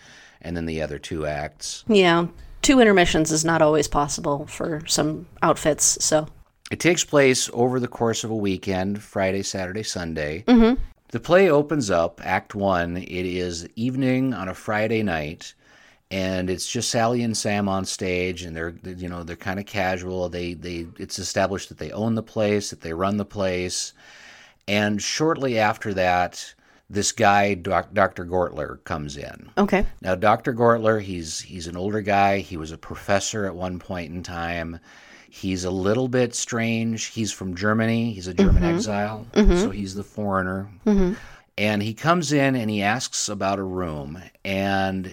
and 0.42 0.57
then 0.57 0.64
the 0.64 0.80
other 0.80 1.00
two 1.00 1.26
acts. 1.26 1.85
Yeah. 1.88 2.28
Two 2.62 2.78
intermissions 2.78 3.33
is 3.33 3.45
not 3.45 3.61
always 3.61 3.88
possible 3.88 4.47
for 4.47 4.85
some 4.87 5.26
outfits, 5.42 5.99
so. 6.02 6.28
It 6.71 6.78
takes 6.78 7.04
place 7.04 7.50
over 7.52 7.80
the 7.80 7.88
course 7.88 8.23
of 8.23 8.30
a 8.30 8.37
weekend 8.37 9.02
Friday, 9.02 9.42
Saturday, 9.42 9.83
Sunday. 9.83 10.45
Mm-hmm. 10.47 10.80
The 11.09 11.21
play 11.21 11.50
opens 11.50 11.90
up, 11.90 12.21
Act 12.25 12.54
One. 12.54 12.99
It 12.99 13.26
is 13.26 13.68
evening 13.75 14.33
on 14.33 14.49
a 14.49 14.54
Friday 14.54 15.02
night, 15.02 15.54
and 16.10 16.48
it's 16.48 16.68
just 16.68 16.90
Sally 16.90 17.22
and 17.22 17.36
Sam 17.36 17.68
on 17.68 17.84
stage, 17.84 18.42
and 18.42 18.56
they're 18.56 18.74
you 18.84 19.08
know 19.08 19.22
they're 19.22 19.36
kind 19.36 19.60
of 19.60 19.66
casual. 19.66 20.28
They 20.28 20.54
they 20.54 20.86
it's 20.98 21.18
established 21.18 21.68
that 21.68 21.78
they 21.78 21.90
own 21.90 22.14
the 22.14 22.22
place, 22.22 22.70
that 22.70 22.80
they 22.80 22.92
run 22.92 23.16
the 23.16 23.24
place, 23.24 23.92
and 24.66 25.02
shortly 25.02 25.58
after 25.58 25.92
that, 25.94 26.54
this 26.90 27.12
guy, 27.12 27.54
doc, 27.54 27.92
Dr. 27.92 28.24
Gortler, 28.24 28.82
comes 28.84 29.16
in. 29.16 29.50
Okay. 29.58 29.84
Now, 30.00 30.14
Dr. 30.14 30.54
Gortler, 30.54 31.00
he's 31.02 31.40
he's 31.40 31.66
an 31.66 31.76
older 31.76 32.00
guy. 32.00 32.38
He 32.38 32.56
was 32.56 32.72
a 32.72 32.78
professor 32.78 33.44
at 33.44 33.54
one 33.54 33.78
point 33.78 34.12
in 34.12 34.22
time. 34.22 34.80
He's 35.30 35.64
a 35.64 35.70
little 35.70 36.08
bit 36.08 36.34
strange. 36.34 37.06
He's 37.06 37.32
from 37.32 37.54
Germany. 37.54 38.12
He's 38.12 38.28
a 38.28 38.34
German 38.34 38.62
mm-hmm. 38.62 38.76
exile, 38.76 39.26
mm-hmm. 39.32 39.58
so 39.58 39.70
he's 39.70 39.94
the 39.94 40.02
foreigner. 40.02 40.70
Mm-hmm. 40.86 41.14
And 41.58 41.82
he 41.82 41.92
comes 41.92 42.32
in 42.32 42.56
and 42.56 42.70
he 42.70 42.82
asks 42.82 43.28
about 43.28 43.58
a 43.58 43.64
room, 43.64 44.22
and 44.44 45.12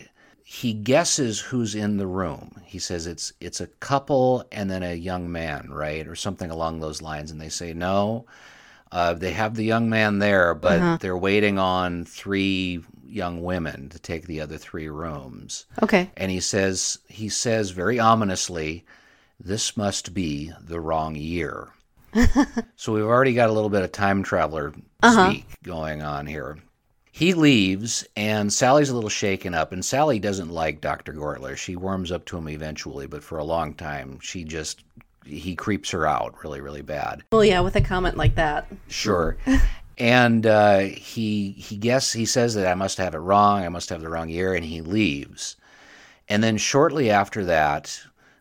he 0.56 0.72
guesses 0.72 1.42
who's 1.42 1.76
in 1.76 1.98
the 1.98 2.08
room. 2.08 2.62
He 2.64 2.80
says 2.80 3.08
it's 3.08 3.34
it's 3.42 3.60
a 3.60 3.68
couple 3.68 4.46
and 4.54 4.72
then 4.72 4.84
a 4.84 4.94
young 4.96 5.30
man, 5.30 5.70
right, 5.70 6.08
or 6.08 6.16
something 6.16 6.50
along 6.50 6.80
those 6.80 7.02
lines. 7.02 7.30
And 7.30 7.42
they 7.42 7.50
say 7.50 7.74
no. 7.74 8.26
Uh, 8.90 9.14
they 9.14 9.32
have 9.32 9.56
the 9.56 9.66
young 9.66 9.90
man 9.90 10.20
there, 10.20 10.54
but 10.54 11.02
they're 11.02 11.18
waiting 11.18 11.60
on 11.60 12.06
three 12.06 12.82
young 13.06 13.44
women 13.44 13.90
to 13.90 14.00
take 14.00 14.28
the 14.28 14.40
other 14.40 14.58
three 14.58 14.88
rooms. 14.88 15.66
Okay. 15.84 16.10
And 16.16 16.32
he 16.32 16.40
says 16.40 17.00
he 17.10 17.28
says 17.28 17.72
very 17.72 18.00
ominously, 18.00 18.86
"This 19.38 19.76
must 19.76 20.14
be 20.14 20.54
the 20.62 20.80
wrong 20.80 21.16
year." 21.16 21.68
so 22.78 22.94
we've 22.94 23.04
already 23.04 23.34
got 23.34 23.50
a 23.50 23.54
little 23.54 23.70
bit 23.70 23.84
of 23.84 23.92
time 23.92 24.24
traveler 24.24 24.74
speak 25.04 25.48
going 25.64 26.02
on 26.02 26.26
here. 26.26 26.58
He 27.16 27.34
leaves, 27.34 28.06
and 28.18 28.52
Sally's 28.52 28.90
a 28.90 28.94
little 28.94 29.10
shaken 29.10 29.54
up. 29.54 29.72
And 29.72 29.86
Sally 29.86 30.20
doesn't 30.20 30.50
like 30.50 30.82
Dr. 30.82 31.14
Gortler. 31.14 31.56
She 31.56 31.78
warms 31.78 32.12
up 32.12 32.26
to 32.26 32.38
him 32.38 32.50
eventually, 32.50 33.08
but 33.08 33.24
for 33.24 33.38
a 33.38 33.44
long 33.46 33.74
time, 33.74 34.20
she 34.20 34.44
just 34.44 34.84
he 35.24 35.56
creeps 35.56 35.92
her 35.92 36.06
out 36.06 36.36
really, 36.44 36.60
really 36.60 36.82
bad. 36.82 37.24
Well, 37.32 37.46
yeah, 37.46 37.62
with 37.62 37.78
a 37.78 37.82
comment 37.82 38.18
like 38.18 38.36
that. 38.36 38.68
Sure. 38.90 39.38
and 39.98 40.46
uh, 40.46 40.80
he 40.80 41.52
he 41.52 41.78
guess 41.78 42.12
he 42.12 42.26
says 42.26 42.54
that 42.56 42.68
I 42.68 42.74
must 42.74 42.98
have 42.98 43.16
it 43.16 43.20
wrong. 43.20 43.64
I 43.64 43.70
must 43.70 43.88
have 43.92 44.02
the 44.02 44.10
wrong 44.10 44.28
year, 44.28 44.54
and 44.54 44.66
he 44.66 44.82
leaves. 44.82 45.56
And 46.28 46.44
then 46.44 46.58
shortly 46.58 47.12
after 47.12 47.46
that, 47.46 47.98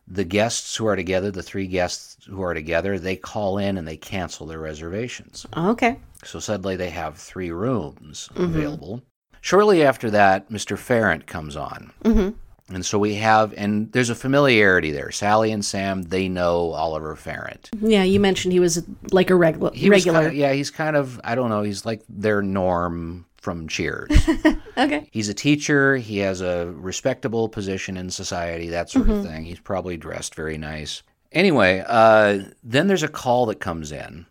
the 0.08 0.24
guests 0.24 0.74
who 0.74 0.86
are 0.86 0.96
together, 0.96 1.30
the 1.30 1.44
three 1.44 1.68
guests 1.68 2.24
who 2.26 2.42
are 2.42 2.54
together, 2.54 2.98
they 2.98 3.14
call 3.14 3.58
in 3.58 3.78
and 3.78 3.86
they 3.86 3.96
cancel 3.96 4.46
their 4.46 4.58
reservations. 4.58 5.46
Okay. 5.56 5.96
So 6.24 6.38
suddenly 6.38 6.76
they 6.76 6.90
have 6.90 7.16
three 7.16 7.50
rooms 7.50 8.28
available. 8.36 9.02
Shortly 9.40 9.84
after 9.84 10.10
that, 10.10 10.48
Mr. 10.50 10.78
Farrant 10.78 11.26
comes 11.26 11.56
on. 11.56 11.92
Mm-hmm. 12.04 12.74
And 12.74 12.86
so 12.86 12.98
we 12.98 13.16
have, 13.16 13.52
and 13.58 13.92
there's 13.92 14.08
a 14.08 14.14
familiarity 14.14 14.90
there. 14.90 15.10
Sally 15.10 15.52
and 15.52 15.62
Sam, 15.62 16.00
they 16.02 16.28
know 16.30 16.70
Oliver 16.72 17.14
Farrant. 17.14 17.68
Yeah, 17.78 18.04
you 18.04 18.18
mentioned 18.20 18.52
he 18.54 18.60
was 18.60 18.82
like 19.12 19.28
a 19.28 19.34
regular. 19.34 19.70
He 19.74 19.90
was 19.90 20.06
regular. 20.06 20.22
kinda- 20.30 20.36
yeah, 20.36 20.52
he's 20.54 20.70
kind 20.70 20.96
of, 20.96 21.20
I 21.24 21.34
don't 21.34 21.50
know, 21.50 21.62
he's 21.62 21.84
like 21.84 22.02
their 22.08 22.40
norm 22.40 23.26
from 23.36 23.68
Cheers. 23.68 24.08
Okay. 24.76 25.08
he's 25.12 25.28
a 25.28 25.34
teacher, 25.34 25.96
he 25.98 26.18
has 26.18 26.40
a 26.40 26.66
respectable 26.74 27.48
position 27.48 27.96
in 27.96 28.10
society, 28.10 28.70
that 28.70 28.90
sort 28.90 29.08
of 29.08 29.22
thing. 29.24 29.44
He's 29.44 29.60
probably 29.60 29.96
dressed 29.96 30.34
very 30.34 30.58
nice. 30.58 31.02
Anyway, 31.30 31.84
uh, 31.86 32.40
then 32.64 32.88
there's 32.88 33.04
a 33.04 33.08
call 33.08 33.46
that 33.46 33.60
comes 33.60 33.92
in, 33.92 34.26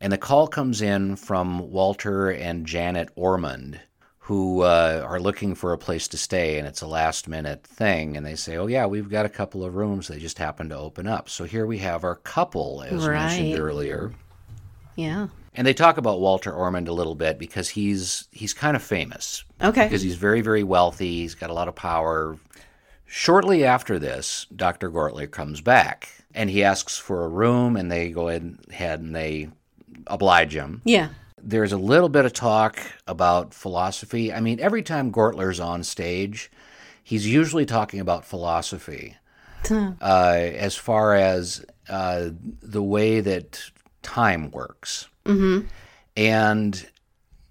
and 0.00 0.12
the 0.12 0.18
call 0.18 0.46
comes 0.48 0.82
in 0.82 1.16
from 1.16 1.70
Walter 1.70 2.30
and 2.30 2.66
Janet 2.66 3.14
Ormund, 3.16 3.78
who 4.18 4.62
uh, 4.62 5.02
are 5.06 5.20
looking 5.20 5.54
for 5.54 5.72
a 5.72 5.78
place 5.78 6.08
to 6.08 6.16
stay, 6.16 6.58
and 6.58 6.66
it's 6.66 6.82
a 6.82 6.86
last 6.86 7.28
minute 7.28 7.64
thing. 7.66 8.16
And 8.16 8.24
they 8.24 8.34
say, 8.36 8.56
Oh, 8.56 8.66
yeah, 8.66 8.86
we've 8.86 9.10
got 9.10 9.26
a 9.26 9.30
couple 9.30 9.64
of 9.64 9.74
rooms. 9.74 10.08
They 10.08 10.18
just 10.18 10.38
happen 10.38 10.68
to 10.70 10.76
open 10.76 11.06
up. 11.06 11.28
So 11.28 11.44
here 11.44 11.66
we 11.66 11.78
have 11.78 12.04
our 12.04 12.16
couple, 12.16 12.82
as 12.82 13.06
mentioned 13.06 13.58
earlier. 13.58 14.12
Yeah. 14.96 15.28
And 15.54 15.66
they 15.66 15.74
talk 15.74 15.98
about 15.98 16.20
Walter 16.20 16.52
Ormund 16.52 16.88
a 16.88 16.92
little 16.92 17.14
bit 17.14 17.38
because 17.38 17.68
he's 17.68 18.28
he's 18.32 18.52
kind 18.54 18.76
of 18.76 18.82
famous 18.82 19.44
Okay. 19.62 19.84
because 19.84 20.02
he's 20.02 20.16
very 20.16 20.40
very 20.40 20.64
wealthy. 20.64 21.20
He's 21.20 21.34
got 21.34 21.50
a 21.50 21.54
lot 21.54 21.68
of 21.68 21.74
power. 21.76 22.38
Shortly 23.06 23.64
after 23.64 23.98
this, 23.98 24.46
Dr. 24.56 24.90
Gortler 24.90 25.30
comes 25.30 25.60
back 25.60 26.08
and 26.34 26.50
he 26.50 26.64
asks 26.64 26.98
for 26.98 27.24
a 27.24 27.28
room, 27.28 27.76
and 27.76 27.90
they 27.92 28.10
go 28.10 28.28
ahead 28.28 29.00
and 29.00 29.14
they 29.14 29.50
oblige 30.06 30.54
him. 30.54 30.82
Yeah. 30.84 31.08
There's 31.42 31.72
a 31.72 31.76
little 31.76 32.08
bit 32.08 32.24
of 32.24 32.32
talk 32.32 32.80
about 33.06 33.52
philosophy. 33.52 34.32
I 34.32 34.40
mean, 34.40 34.60
every 34.60 34.82
time 34.82 35.12
Gortler's 35.12 35.60
on 35.60 35.82
stage, 35.84 36.50
he's 37.02 37.26
usually 37.26 37.66
talking 37.66 38.00
about 38.00 38.24
philosophy 38.24 39.16
uh, 40.00 40.36
as 40.36 40.74
far 40.74 41.14
as 41.14 41.64
uh, 41.88 42.30
the 42.62 42.82
way 42.82 43.20
that 43.20 43.62
time 44.02 44.50
works. 44.50 45.08
Mm-hmm. 45.24 45.66
And 46.16 46.86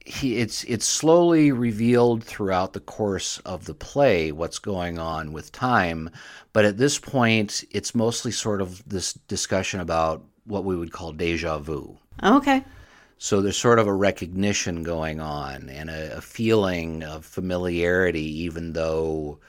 he, 0.05 0.37
it's 0.37 0.63
it's 0.65 0.85
slowly 0.85 1.51
revealed 1.51 2.23
throughout 2.23 2.73
the 2.73 2.79
course 2.79 3.39
of 3.39 3.65
the 3.65 3.73
play 3.73 4.31
what's 4.31 4.59
going 4.59 4.99
on 4.99 5.31
with 5.31 5.51
time, 5.51 6.09
but 6.51 6.65
at 6.65 6.77
this 6.77 6.99
point, 6.99 7.63
it's 7.71 7.95
mostly 7.95 8.31
sort 8.31 8.61
of 8.61 8.87
this 8.87 9.13
discussion 9.13 9.79
about 9.79 10.23
what 10.45 10.65
we 10.65 10.75
would 10.75 10.91
call 10.91 11.13
deja 11.13 11.57
vu. 11.57 11.97
Okay. 12.21 12.63
So 13.17 13.41
there's 13.41 13.57
sort 13.57 13.79
of 13.79 13.87
a 13.87 13.93
recognition 13.93 14.83
going 14.83 15.21
on 15.21 15.69
and 15.69 15.89
a, 15.89 16.17
a 16.17 16.21
feeling 16.21 17.03
of 17.03 17.25
familiarity, 17.25 18.41
even 18.43 18.73
though 18.73 19.39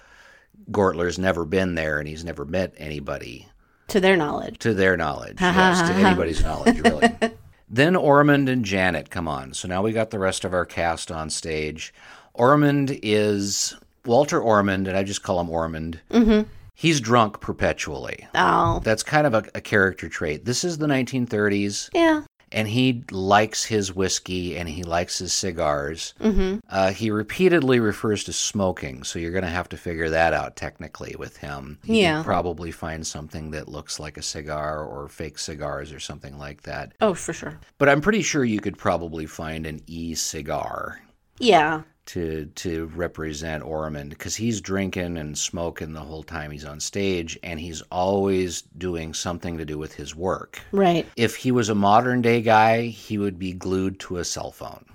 Gortler's 0.70 1.18
never 1.18 1.44
been 1.44 1.74
there 1.74 1.98
and 1.98 2.06
he's 2.08 2.24
never 2.24 2.44
met 2.44 2.72
anybody, 2.76 3.48
To 3.88 4.00
their 4.00 4.16
knowledge. 4.16 4.58
to 4.60 4.74
their 4.74 4.96
knowledge, 4.96 5.38
yes, 5.40 5.88
to 5.88 5.94
anybody's 5.94 6.42
knowledge, 6.42 6.78
really. 6.80 7.08
Then 7.68 7.94
Ormund 7.94 8.48
and 8.48 8.64
Janet 8.64 9.10
come 9.10 9.26
on. 9.26 9.52
So 9.54 9.66
now 9.66 9.82
we 9.82 9.90
got 9.92 10.10
the 10.10 10.18
rest 10.18 10.44
of 10.44 10.54
our 10.54 10.66
cast 10.66 11.10
on 11.10 11.28
stage. 11.28 11.92
Ormund 12.38 13.00
is 13.02 13.74
Walter 14.04 14.38
Ormund, 14.38 14.86
and 14.86 14.96
I 14.96 15.02
just 15.02 15.24
call 15.24 15.40
him 15.40 15.48
Ormund. 15.48 15.98
Mm-hmm. 16.10 16.48
He's 16.74 17.00
drunk 17.00 17.40
perpetually. 17.40 18.28
Oh. 18.34 18.80
That's 18.84 19.02
kind 19.02 19.26
of 19.26 19.34
a, 19.34 19.44
a 19.56 19.60
character 19.60 20.08
trait. 20.08 20.44
This 20.44 20.62
is 20.62 20.78
the 20.78 20.86
1930s 20.86 21.88
Yeah. 21.94 22.22
And 22.52 22.68
he 22.68 23.02
likes 23.10 23.64
his 23.64 23.94
whiskey 23.94 24.56
and 24.56 24.68
he 24.68 24.82
likes 24.82 25.18
his 25.18 25.32
cigars. 25.32 26.14
Mm-hmm. 26.20 26.58
Uh, 26.68 26.90
he 26.92 27.10
repeatedly 27.10 27.80
refers 27.80 28.24
to 28.24 28.32
smoking, 28.32 29.02
so 29.04 29.18
you're 29.18 29.32
going 29.32 29.44
to 29.44 29.50
have 29.50 29.68
to 29.70 29.76
figure 29.76 30.10
that 30.10 30.32
out 30.32 30.56
technically 30.56 31.14
with 31.18 31.36
him. 31.38 31.78
You 31.84 31.94
Yeah. 31.96 32.14
can 32.16 32.24
probably 32.24 32.70
find 32.70 33.06
something 33.06 33.50
that 33.52 33.68
looks 33.68 33.98
like 33.98 34.16
a 34.16 34.22
cigar 34.22 34.84
or 34.84 35.08
fake 35.08 35.38
cigars 35.38 35.92
or 35.92 36.00
something 36.00 36.38
like 36.38 36.62
that. 36.62 36.92
Oh, 37.00 37.14
for 37.14 37.32
sure. 37.32 37.58
But 37.78 37.88
I'm 37.88 38.00
pretty 38.00 38.22
sure 38.22 38.44
you 38.44 38.60
could 38.60 38.78
probably 38.78 39.26
find 39.26 39.66
an 39.66 39.80
e 39.86 40.14
cigar 40.14 41.00
Yeah. 41.38 41.82
To 42.08 42.44
to 42.56 42.86
represent 42.94 43.64
Ormund 43.64 44.10
because 44.10 44.36
he's 44.36 44.60
drinking 44.60 45.16
and 45.16 45.36
smoking 45.36 45.94
the 45.94 46.00
whole 46.00 46.22
time 46.22 46.50
he's 46.50 46.64
on 46.66 46.78
stage, 46.78 47.38
and 47.42 47.58
he's 47.58 47.80
always 47.90 48.62
doing 48.76 49.14
something 49.14 49.56
to 49.56 49.64
do 49.64 49.78
with 49.78 49.94
his 49.94 50.14
work 50.14 50.60
Right. 50.70 51.06
if 51.16 51.34
he 51.34 51.50
was 51.50 51.70
a 51.70 51.74
modern 51.74 52.20
day 52.20 52.42
guy, 52.42 52.82
he 52.88 53.16
would 53.16 53.38
be 53.38 53.52
glued 53.54 53.98
to 54.00 54.18
a 54.18 54.24
cell 54.24 54.50
phone 54.50 54.84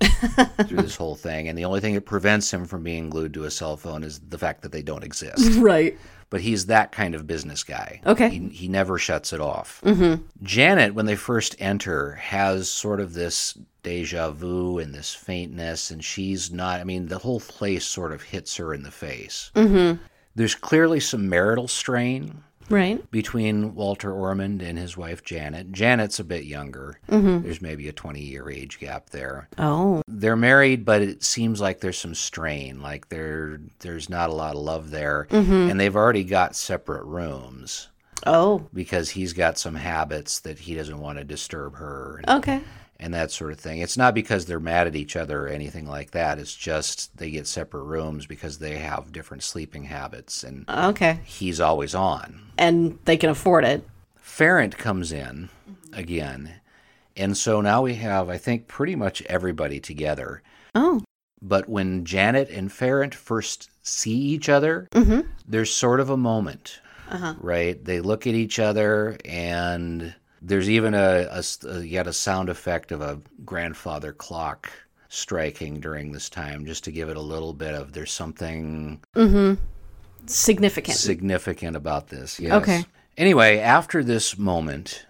through 0.66 0.82
this 0.82 0.94
whole 0.96 1.16
thing. 1.16 1.48
And 1.48 1.58
the 1.58 1.64
only 1.64 1.80
thing 1.80 1.94
that 1.94 2.06
prevents 2.06 2.52
him 2.52 2.64
from 2.64 2.84
being 2.84 3.10
glued 3.10 3.34
to 3.34 3.44
a 3.44 3.50
cell 3.50 3.76
phone 3.76 4.04
is 4.04 4.20
the 4.28 4.38
fact 4.38 4.62
that 4.62 4.70
they 4.70 4.82
don't 4.82 5.02
exist. 5.04 5.58
Right. 5.58 5.98
But 6.30 6.40
he's 6.40 6.66
that 6.66 6.92
kind 6.92 7.14
of 7.14 7.26
business 7.26 7.64
guy. 7.64 8.00
Okay. 8.06 8.30
He, 8.30 8.48
he 8.48 8.68
never 8.68 8.98
shuts 8.98 9.32
it 9.32 9.40
off. 9.40 9.82
Mm-hmm. 9.84 10.22
Janet, 10.42 10.94
when 10.94 11.06
they 11.06 11.16
first 11.16 11.56
enter, 11.58 12.12
has 12.12 12.70
sort 12.70 13.00
of 13.00 13.12
this 13.12 13.58
deja 13.82 14.30
vu 14.30 14.78
and 14.78 14.94
this 14.94 15.14
faintness, 15.14 15.90
and 15.90 16.04
she's 16.04 16.50
not, 16.50 16.80
I 16.80 16.84
mean, 16.84 17.08
the 17.08 17.18
whole 17.18 17.40
place 17.40 17.84
sort 17.84 18.12
of 18.12 18.22
hits 18.22 18.56
her 18.56 18.72
in 18.72 18.84
the 18.84 18.90
face. 18.90 19.50
Mm-hmm. 19.54 20.02
There's 20.34 20.54
clearly 20.54 21.00
some 21.00 21.28
marital 21.28 21.66
strain 21.66 22.44
Right. 22.70 23.10
between 23.10 23.74
Walter 23.74 24.10
Ormund 24.12 24.62
and 24.62 24.78
his 24.78 24.96
wife 24.96 25.22
Janet. 25.24 25.72
Janet's 25.72 26.18
a 26.20 26.24
bit 26.24 26.44
younger. 26.44 26.98
Mm-hmm. 27.08 27.42
There's 27.42 27.60
maybe 27.60 27.88
a 27.88 27.92
20 27.92 28.20
year 28.20 28.48
age 28.48 28.78
gap 28.78 29.10
there. 29.10 29.48
Oh. 29.58 30.02
They're 30.06 30.36
married, 30.36 30.84
but 30.84 31.02
it 31.02 31.22
seems 31.22 31.60
like 31.60 31.80
there's 31.80 31.98
some 31.98 32.14
strain, 32.14 32.80
like 32.80 33.08
there 33.08 33.60
there's 33.80 34.08
not 34.08 34.30
a 34.30 34.34
lot 34.34 34.54
of 34.54 34.62
love 34.62 34.90
there. 34.90 35.26
Mm-hmm. 35.30 35.70
And 35.70 35.80
they've 35.80 35.96
already 35.96 36.24
got 36.24 36.54
separate 36.56 37.04
rooms 37.04 37.88
Oh. 38.26 38.66
because 38.74 39.10
he's 39.10 39.32
got 39.32 39.58
some 39.58 39.74
habits 39.76 40.40
that 40.40 40.58
he 40.60 40.74
doesn't 40.74 41.00
want 41.00 41.18
to 41.18 41.24
disturb 41.24 41.76
her 41.76 42.16
and, 42.18 42.38
Okay. 42.38 42.60
And 43.02 43.14
that 43.14 43.32
sort 43.32 43.50
of 43.50 43.58
thing. 43.58 43.80
It's 43.80 43.96
not 43.96 44.14
because 44.14 44.44
they're 44.44 44.60
mad 44.60 44.86
at 44.86 44.94
each 44.94 45.16
other 45.16 45.46
or 45.46 45.48
anything 45.48 45.86
like 45.86 46.10
that. 46.10 46.38
It's 46.38 46.54
just 46.54 47.16
they 47.16 47.30
get 47.30 47.46
separate 47.46 47.84
rooms 47.84 48.26
because 48.26 48.58
they 48.58 48.76
have 48.76 49.10
different 49.10 49.42
sleeping 49.42 49.84
habits 49.84 50.44
and 50.44 50.68
Okay. 50.68 51.20
he's 51.24 51.60
always 51.60 51.94
on. 51.94 52.42
And 52.58 52.98
they 53.06 53.16
can 53.16 53.30
afford 53.30 53.64
it. 53.64 53.88
Farrant 54.16 54.76
comes 54.76 55.12
in 55.12 55.48
again. 55.94 56.60
And 57.16 57.36
so 57.36 57.62
now 57.62 57.82
we 57.82 57.94
have, 57.94 58.28
I 58.28 58.36
think, 58.36 58.68
pretty 58.68 58.94
much 58.94 59.22
everybody 59.22 59.80
together. 59.80 60.42
Oh. 60.74 61.02
But 61.42 61.70
when 61.70 62.04
Janet 62.04 62.50
and 62.50 62.70
Farrant 62.70 63.14
first 63.14 63.70
see 63.82 64.12
each 64.16 64.48
other, 64.50 64.88
mm-hmm. 64.92 65.22
there's 65.48 65.72
sort 65.72 66.00
of 66.00 66.10
a 66.10 66.16
moment, 66.16 66.80
uh-huh. 67.08 67.34
right? 67.40 67.82
They 67.82 68.00
look 68.00 68.26
at 68.26 68.34
each 68.34 68.58
other, 68.58 69.16
and 69.24 70.14
there's 70.42 70.70
even 70.70 70.94
a 70.94 71.42
yet 71.82 72.06
a 72.06 72.12
sound 72.12 72.48
effect 72.48 72.92
of 72.92 73.00
a 73.00 73.20
grandfather 73.44 74.12
clock 74.12 74.70
striking 75.08 75.80
during 75.80 76.12
this 76.12 76.28
time, 76.30 76.64
just 76.64 76.84
to 76.84 76.92
give 76.92 77.08
it 77.08 77.16
a 77.16 77.20
little 77.20 77.52
bit 77.52 77.74
of 77.74 77.92
there's 77.92 78.12
something 78.12 79.00
mm-hmm. 79.14 79.54
Significant. 80.26 80.96
significant 80.96 81.76
about 81.76 82.08
this. 82.08 82.38
Yes. 82.38 82.52
Okay. 82.52 82.84
Anyway, 83.16 83.58
after 83.58 84.04
this 84.04 84.38
moment, 84.38 85.06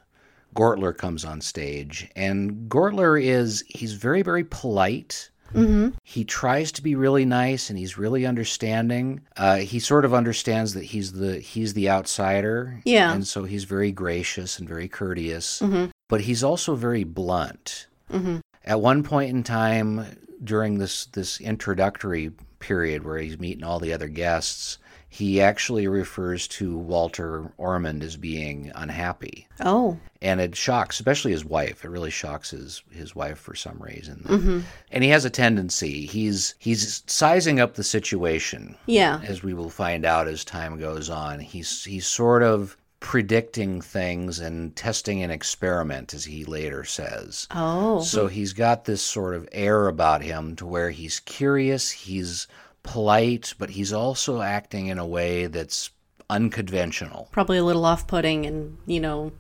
Gortler 0.54 0.96
comes 0.96 1.25
on 1.25 1.40
stage, 1.40 2.10
and 2.16 2.68
Gortler 2.68 3.22
is 3.22 3.62
he's 3.68 3.92
very 3.92 4.22
very 4.22 4.44
polite. 4.44 5.30
Mm-hmm. 5.54 5.88
He 6.04 6.25
tries 6.25 6.73
to 6.73 6.83
be 6.83 6.95
really 6.95 7.25
nice, 7.25 7.71
and 7.71 7.78
he's 7.78 7.99
really 7.99 8.26
understanding. 8.26 9.21
Uh, 9.37 9.57
he 9.57 9.78
sort 9.78 10.04
of 10.04 10.14
understands 10.14 10.75
that 10.75 10.85
he's 10.85 11.12
the 11.12 11.38
he's 11.40 11.75
the 11.75 11.88
outsider, 11.90 12.80
Yeah. 12.85 13.12
and 13.12 13.26
so 13.26 13.45
he's 13.45 13.64
very 13.64 13.92
gracious 13.92 14.59
and 14.59 14.69
very 14.69 14.88
courteous. 14.88 15.62
But 16.09 16.23
he's 16.23 16.42
also 16.42 16.75
very 16.75 17.04
blunt. 17.04 17.87
Mm-hmm. 18.12 18.38
At 18.64 18.80
one 18.80 19.02
point 19.02 19.30
in 19.30 19.42
time 19.45 20.04
during 20.42 20.78
this 20.78 21.07
this 21.07 21.40
introductory 21.40 22.33
period 22.59 23.04
where 23.04 23.19
he's 23.19 23.38
meeting 23.38 23.64
all 23.64 23.78
the 23.78 23.92
other 23.92 24.09
guests, 24.09 24.78
he 25.12 25.40
actually 25.40 25.88
refers 25.88 26.46
to 26.48 26.78
Walter 26.78 27.50
Ormund 27.58 28.02
as 28.04 28.16
being 28.16 28.70
unhappy. 28.74 29.46
oh. 29.60 29.98
And 30.22 30.38
it 30.38 30.54
shocks, 30.54 30.96
especially 31.00 31.32
his 31.32 31.46
wife. 31.46 31.82
It 31.82 31.88
really 31.88 32.10
shocks 32.10 32.50
his, 32.50 32.82
his 32.90 33.14
wife 33.16 33.38
for 33.38 33.54
some 33.54 33.78
reason. 33.82 34.22
Mm-hmm. 34.28 34.60
And 34.92 35.02
he 35.04 35.08
has 35.10 35.24
a 35.24 35.30
tendency. 35.30 36.04
He's 36.04 36.54
he's 36.58 37.02
sizing 37.06 37.58
up 37.58 37.74
the 37.74 37.82
situation, 37.82 38.76
Yeah. 38.84 39.20
as 39.26 39.42
we 39.42 39.54
will 39.54 39.70
find 39.70 40.04
out 40.04 40.28
as 40.28 40.44
time 40.44 40.78
goes 40.78 41.08
on. 41.08 41.40
He's 41.40 41.84
he's 41.84 42.06
sort 42.06 42.42
of 42.42 42.76
predicting 43.00 43.80
things 43.80 44.38
and 44.38 44.76
testing 44.76 45.22
an 45.22 45.30
experiment, 45.30 46.12
as 46.12 46.26
he 46.26 46.44
later 46.44 46.84
says. 46.84 47.46
Oh. 47.50 48.02
So 48.02 48.26
he's 48.26 48.52
got 48.52 48.84
this 48.84 49.00
sort 49.02 49.34
of 49.34 49.48
air 49.52 49.88
about 49.88 50.20
him 50.22 50.54
to 50.56 50.66
where 50.66 50.90
he's 50.90 51.18
curious, 51.20 51.90
he's 51.90 52.46
polite, 52.82 53.54
but 53.58 53.70
he's 53.70 53.92
also 53.92 54.40
acting 54.40 54.87
in 54.87 54.99
a 54.99 55.06
way 55.06 55.46
that's 55.46 55.90
unconventional. 56.28 57.28
Probably 57.32 57.58
a 57.58 57.64
little 57.64 57.84
off 57.84 58.06
putting 58.06 58.46
and, 58.46 58.78
you 58.87 59.00
know, 59.00 59.32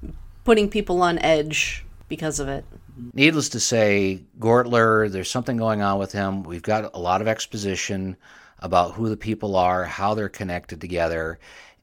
putting 0.44 0.68
people 0.68 1.02
on 1.02 1.18
edge 1.18 1.84
because 2.08 2.40
of 2.40 2.48
it. 2.48 2.64
Needless 3.14 3.48
to 3.50 3.60
say, 3.60 4.22
Gortler, 4.38 5.10
there's 5.10 5.30
something 5.30 5.56
going 5.56 5.80
on 5.80 5.98
with 5.98 6.12
him. 6.12 6.42
We've 6.42 6.62
got 6.62 6.94
a 6.94 6.98
lot 6.98 7.20
of 7.20 7.28
exposition 7.28 8.16
about 8.58 8.92
who 8.92 9.08
the 9.08 9.16
people 9.16 9.56
are, 9.56 9.84
how 9.84 10.14
they're 10.14 10.28
connected 10.28 10.80
together, 10.80 11.38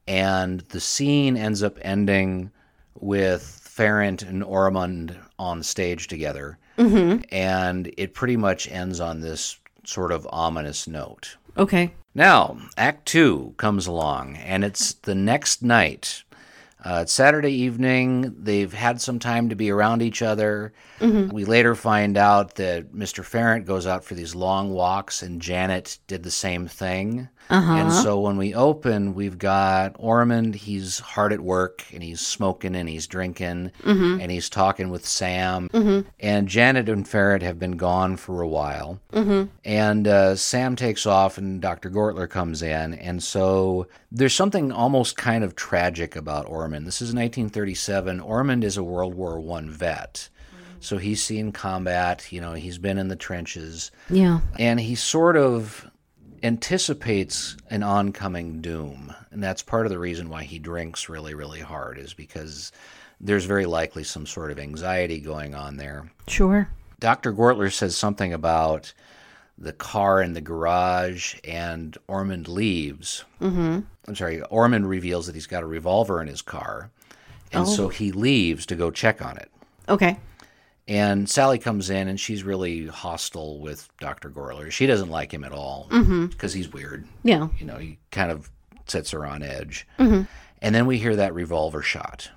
and 0.06 0.60
the 0.68 0.80
scene 0.80 1.36
ends 1.36 1.62
up 1.62 1.76
ending 1.82 2.50
with 2.94 3.42
Farrant 3.42 4.22
and 4.22 4.42
Ormund 4.42 5.16
on 5.38 5.62
stage 5.62 6.06
together. 6.06 6.58
Mm-hmm. 6.78 7.22
And 7.32 7.92
it 7.96 8.14
pretty 8.14 8.36
much 8.36 8.70
ends 8.70 9.00
on 9.00 9.20
this 9.20 9.58
sort 9.84 10.12
of 10.12 10.28
ominous 10.30 10.86
note. 10.86 11.36
Okay. 11.58 11.92
Now, 12.14 12.56
Act 12.76 13.06
Two 13.06 13.54
comes 13.56 13.86
along, 13.86 14.36
and 14.36 14.64
it's 14.64 14.94
the 14.94 15.14
next 15.14 15.62
night. 15.62 16.22
Uh, 16.84 17.00
it's 17.02 17.12
Saturday 17.12 17.52
evening. 17.52 18.34
They've 18.38 18.72
had 18.72 19.00
some 19.00 19.18
time 19.18 19.48
to 19.48 19.56
be 19.56 19.70
around 19.70 20.00
each 20.00 20.22
other. 20.22 20.72
We 21.32 21.44
later 21.44 21.74
find 21.74 22.16
out 22.16 22.54
that 22.54 22.92
Mr. 22.94 23.24
Farrant 23.24 23.66
goes 23.66 23.86
out 23.86 24.04
for 24.04 24.14
these 24.14 24.34
long 24.34 24.70
walks, 24.70 25.22
and 25.22 25.42
Janet 25.42 25.98
did 26.06 26.22
the 26.22 26.30
same 26.30 26.68
thing. 26.68 27.28
Uh-huh. 27.50 27.72
And 27.72 27.92
so 27.92 28.20
when 28.20 28.36
we 28.36 28.54
open, 28.54 29.14
we've 29.14 29.38
got 29.38 29.94
Ormund. 29.94 30.54
He's 30.54 30.98
hard 30.98 31.32
at 31.32 31.40
work, 31.40 31.84
and 31.92 32.02
he's 32.02 32.20
smoking, 32.20 32.76
and 32.76 32.88
he's 32.88 33.06
drinking, 33.06 33.72
mm-hmm. 33.82 34.20
and 34.20 34.30
he's 34.30 34.50
talking 34.50 34.90
with 34.90 35.06
Sam. 35.06 35.68
Mm-hmm. 35.70 36.08
And 36.20 36.48
Janet 36.48 36.88
and 36.88 37.08
Farrant 37.08 37.42
have 37.42 37.58
been 37.58 37.76
gone 37.76 38.16
for 38.16 38.42
a 38.42 38.48
while. 38.48 39.00
Mm-hmm. 39.12 39.50
And 39.64 40.08
uh, 40.08 40.36
Sam 40.36 40.76
takes 40.76 41.06
off, 41.06 41.38
and 41.38 41.60
Dr. 41.60 41.90
Gortler 41.90 42.28
comes 42.28 42.62
in. 42.62 42.94
And 42.94 43.22
so 43.22 43.86
there's 44.12 44.34
something 44.34 44.70
almost 44.70 45.16
kind 45.16 45.42
of 45.42 45.56
tragic 45.56 46.16
about 46.16 46.46
Ormund. 46.46 46.84
This 46.84 47.00
is 47.00 47.14
1937. 47.14 48.20
Ormund 48.20 48.62
is 48.64 48.76
a 48.76 48.84
World 48.84 49.14
War 49.14 49.40
One 49.40 49.70
vet. 49.70 50.28
So 50.80 50.98
he's 50.98 51.22
seen 51.22 51.52
combat, 51.52 52.30
you 52.30 52.40
know, 52.40 52.52
he's 52.52 52.78
been 52.78 52.98
in 52.98 53.08
the 53.08 53.16
trenches, 53.16 53.90
Yeah. 54.08 54.40
and 54.58 54.78
he 54.78 54.94
sort 54.94 55.36
of 55.36 55.87
anticipates 56.42 57.56
an 57.70 57.82
oncoming 57.82 58.60
doom. 58.60 59.14
And 59.30 59.42
that's 59.42 59.62
part 59.62 59.86
of 59.86 59.90
the 59.90 59.98
reason 59.98 60.28
why 60.28 60.44
he 60.44 60.58
drinks 60.58 61.08
really, 61.08 61.34
really 61.34 61.60
hard, 61.60 61.98
is 61.98 62.14
because 62.14 62.72
there's 63.20 63.44
very 63.44 63.66
likely 63.66 64.04
some 64.04 64.26
sort 64.26 64.50
of 64.50 64.58
anxiety 64.58 65.20
going 65.20 65.54
on 65.54 65.76
there. 65.76 66.10
Sure. 66.26 66.68
Dr. 67.00 67.32
Gortler 67.32 67.72
says 67.72 67.96
something 67.96 68.32
about 68.32 68.92
the 69.56 69.72
car 69.72 70.22
in 70.22 70.34
the 70.34 70.40
garage, 70.40 71.34
and 71.44 71.96
Ormund 72.08 72.48
leaves. 72.48 73.24
Mm-hmm. 73.40 73.80
I'm 74.06 74.14
sorry, 74.14 74.38
Ormund 74.52 74.88
reveals 74.88 75.26
that 75.26 75.34
he's 75.34 75.48
got 75.48 75.64
a 75.64 75.66
revolver 75.66 76.20
in 76.22 76.28
his 76.28 76.42
car, 76.42 76.90
and 77.52 77.66
so 77.66 77.88
he 77.88 78.12
leaves 78.12 78.66
to 78.66 78.76
go 78.76 78.90
check 78.90 79.20
on 79.20 79.36
it. 79.36 79.50
Okay. 79.88 80.18
And 80.88 81.28
Sally 81.28 81.58
comes 81.58 81.90
in, 81.90 82.08
and 82.08 82.18
she's 82.18 82.42
really 82.42 82.86
hostile 82.86 83.60
with 83.60 83.88
Dr. 84.00 84.30
Gortler. 84.30 84.70
She 84.70 84.86
doesn't 84.86 85.10
like 85.10 85.32
him 85.32 85.44
at 85.44 85.52
all 85.52 85.86
mm-hmm. 85.90 86.26
because 86.26 86.54
he's 86.54 86.72
weird. 86.72 87.06
Yeah. 87.22 87.48
You 87.58 87.66
know, 87.66 87.76
he 87.76 87.98
kind 88.10 88.30
of 88.30 88.50
sets 88.86 89.10
her 89.10 89.26
on 89.26 89.42
edge. 89.42 89.86
Mm-hmm. 89.98 90.22
And 90.62 90.74
then 90.74 90.86
we 90.86 90.98
hear 90.98 91.14
that 91.16 91.34
revolver 91.34 91.82
shot 91.82 92.30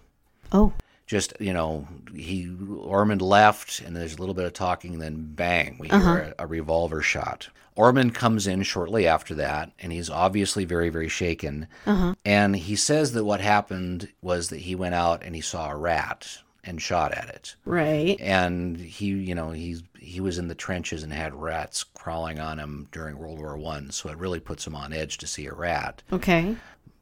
Oh. 0.54 0.74
just 1.08 1.34
you 1.40 1.54
know 1.54 1.88
he 2.14 2.46
Ormund 2.48 3.22
left 3.22 3.80
and 3.80 3.96
there's 3.96 4.16
a 4.16 4.18
little 4.18 4.36
bit 4.36 4.46
of 4.46 4.54
talking 4.54 4.94
and 4.94 5.02
then 5.02 5.34
bang 5.34 5.78
we 5.80 5.88
hear 5.88 5.98
uh-huh. 5.98 6.32
a, 6.38 6.44
a 6.44 6.48
revolver 6.48 7.02
shot 7.02 7.48
Ormund 7.78 8.14
comes 8.14 8.48
in 8.48 8.64
shortly 8.64 9.08
after 9.08 9.34
that 9.36 9.72
and 9.80 9.94
he's 9.94 10.10
obviously 10.10 10.66
very 10.66 10.90
very 10.90 11.08
shaken 11.08 11.68
uh-huh. 11.86 12.16
and 12.26 12.56
he 12.56 12.76
says 12.76 13.14
that 13.14 13.24
what 13.24 13.40
happened 13.40 14.10
was 14.22 14.50
that 14.50 14.60
he 14.60 14.76
went 14.76 14.96
out 14.96 15.24
and 15.24 15.36
he 15.36 15.42
saw 15.42 15.70
a 15.70 15.76
rat 15.76 16.40
and 16.64 16.82
shot 16.82 17.12
at 17.14 17.28
it 17.30 17.56
Right. 17.66 18.18
and 18.20 18.78
he 18.78 19.08
you 19.08 19.36
know 19.36 19.52
he's 19.52 19.84
he 20.00 20.20
was 20.22 20.38
in 20.38 20.48
the 20.48 20.56
trenches 20.56 21.04
and 21.04 21.12
had 21.14 21.34
rats 21.36 21.84
crawling 21.84 22.40
on 22.40 22.60
him 22.60 22.88
during 22.92 23.18
World 23.18 23.40
War 23.40 23.58
One 23.58 23.92
so 23.92 24.10
it 24.10 24.18
really 24.18 24.40
puts 24.40 24.66
him 24.66 24.76
on 24.76 24.94
edge 24.94 25.18
to 25.20 25.28
see 25.28 25.46
a 25.48 25.54
rat 25.54 26.04
Okay. 26.12 26.56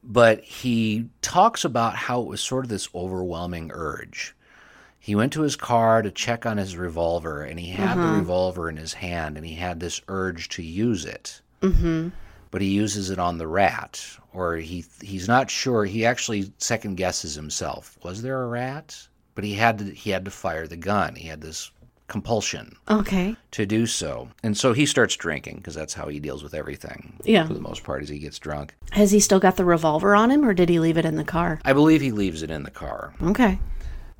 but 0.03 0.41
he 0.43 1.09
talks 1.21 1.63
about 1.65 1.95
how 1.95 2.21
it 2.21 2.27
was 2.27 2.41
sort 2.41 2.65
of 2.65 2.69
this 2.69 2.89
overwhelming 2.95 3.71
urge. 3.73 4.35
He 5.01 5.15
went 5.15 5.31
to 5.33 5.41
his 5.41 5.55
car 5.55 6.01
to 6.01 6.11
check 6.11 6.45
on 6.45 6.57
his 6.57 6.75
revolver, 6.75 7.41
and 7.41 7.57
he 7.59 7.69
had 7.69 7.97
the 7.97 8.17
revolver 8.19 8.69
in 8.69 8.75
his 8.77 8.93
hand, 8.93 9.37
and 9.37 9.45
he 9.45 9.55
had 9.55 9.79
this 9.79 10.01
urge 10.09 10.49
to 10.49 10.61
use 10.61 11.05
it. 11.05 11.41
Mm-hmm. 11.61 12.09
But 12.51 12.61
he 12.61 12.67
uses 12.67 13.09
it 13.09 13.17
on 13.17 13.37
the 13.37 13.47
rat, 13.47 14.05
or 14.33 14.57
he 14.57 14.83
he's 15.01 15.27
not 15.27 15.49
sure. 15.49 15.85
He 15.85 16.05
actually 16.05 16.51
second 16.57 16.95
guesses 16.97 17.33
himself. 17.33 17.97
Was 18.03 18.21
there 18.21 18.43
a 18.43 18.47
rat? 18.47 19.07
But 19.39 19.45
he 19.45 19.53
had 19.53 19.77
to 19.77 19.85
he 19.85 20.09
had 20.09 20.25
to 20.25 20.31
fire 20.31 20.67
the 20.67 20.75
gun. 20.75 21.15
He 21.15 21.29
had 21.29 21.39
this 21.39 21.71
compulsion 22.09 22.75
Okay. 22.89 23.37
to 23.51 23.65
do 23.65 23.85
so, 23.85 24.27
and 24.43 24.57
so 24.57 24.73
he 24.73 24.85
starts 24.85 25.15
drinking 25.15 25.57
because 25.57 25.75
that's 25.75 25.93
how 25.93 26.09
he 26.09 26.19
deals 26.19 26.43
with 26.43 26.53
everything. 26.53 27.13
Yeah. 27.23 27.47
For 27.47 27.53
the 27.53 27.61
most 27.61 27.85
part, 27.85 28.03
as 28.03 28.09
he 28.09 28.19
gets 28.19 28.37
drunk. 28.37 28.75
Has 28.91 29.11
he 29.11 29.21
still 29.21 29.39
got 29.39 29.55
the 29.55 29.63
revolver 29.63 30.13
on 30.13 30.29
him 30.29 30.43
or 30.43 30.53
did 30.53 30.67
he 30.67 30.77
leave 30.77 30.97
it 30.97 31.05
in 31.05 31.15
the 31.15 31.23
car? 31.23 31.61
I 31.63 31.71
believe 31.71 32.01
he 32.01 32.11
leaves 32.11 32.43
it 32.43 32.51
in 32.51 32.63
the 32.63 32.69
car. 32.71 33.13
Okay. 33.23 33.59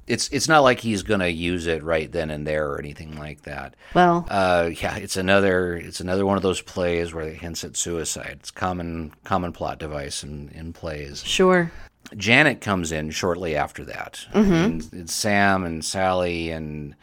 It's 0.08 0.30
it's 0.30 0.48
not 0.48 0.62
like 0.62 0.80
he's 0.80 1.04
going 1.04 1.20
to 1.20 1.30
use 1.30 1.68
it 1.68 1.84
right 1.84 2.10
then 2.10 2.30
and 2.32 2.48
there 2.48 2.70
or 2.72 2.80
anything 2.80 3.18
like 3.20 3.42
that. 3.42 3.76
Well, 3.94 4.26
Uh, 4.30 4.70
yeah, 4.82 4.96
it's 4.96 5.18
another 5.18 5.76
it's 5.76 6.00
another 6.00 6.26
one 6.26 6.38
of 6.38 6.44
those 6.44 6.62
plays 6.62 7.14
where 7.14 7.26
it 7.28 7.40
hints 7.42 7.66
at 7.66 7.76
suicide. 7.76 8.38
It's 8.40 8.52
common 8.52 9.12
common 9.26 9.52
plot 9.52 9.80
device 9.80 10.24
in, 10.24 10.48
in 10.56 10.72
plays. 10.72 11.26
sure. 11.26 11.72
Janet 12.18 12.62
comes 12.62 12.92
in 12.92 13.12
shortly 13.12 13.56
after 13.56 13.86
that. 13.86 14.26
Mm-hmm. 14.34 14.54
And 14.54 14.90
it's 14.94 15.14
Sam 15.14 15.64
and 15.64 15.84
Sally 15.86 16.50
and 16.50 16.96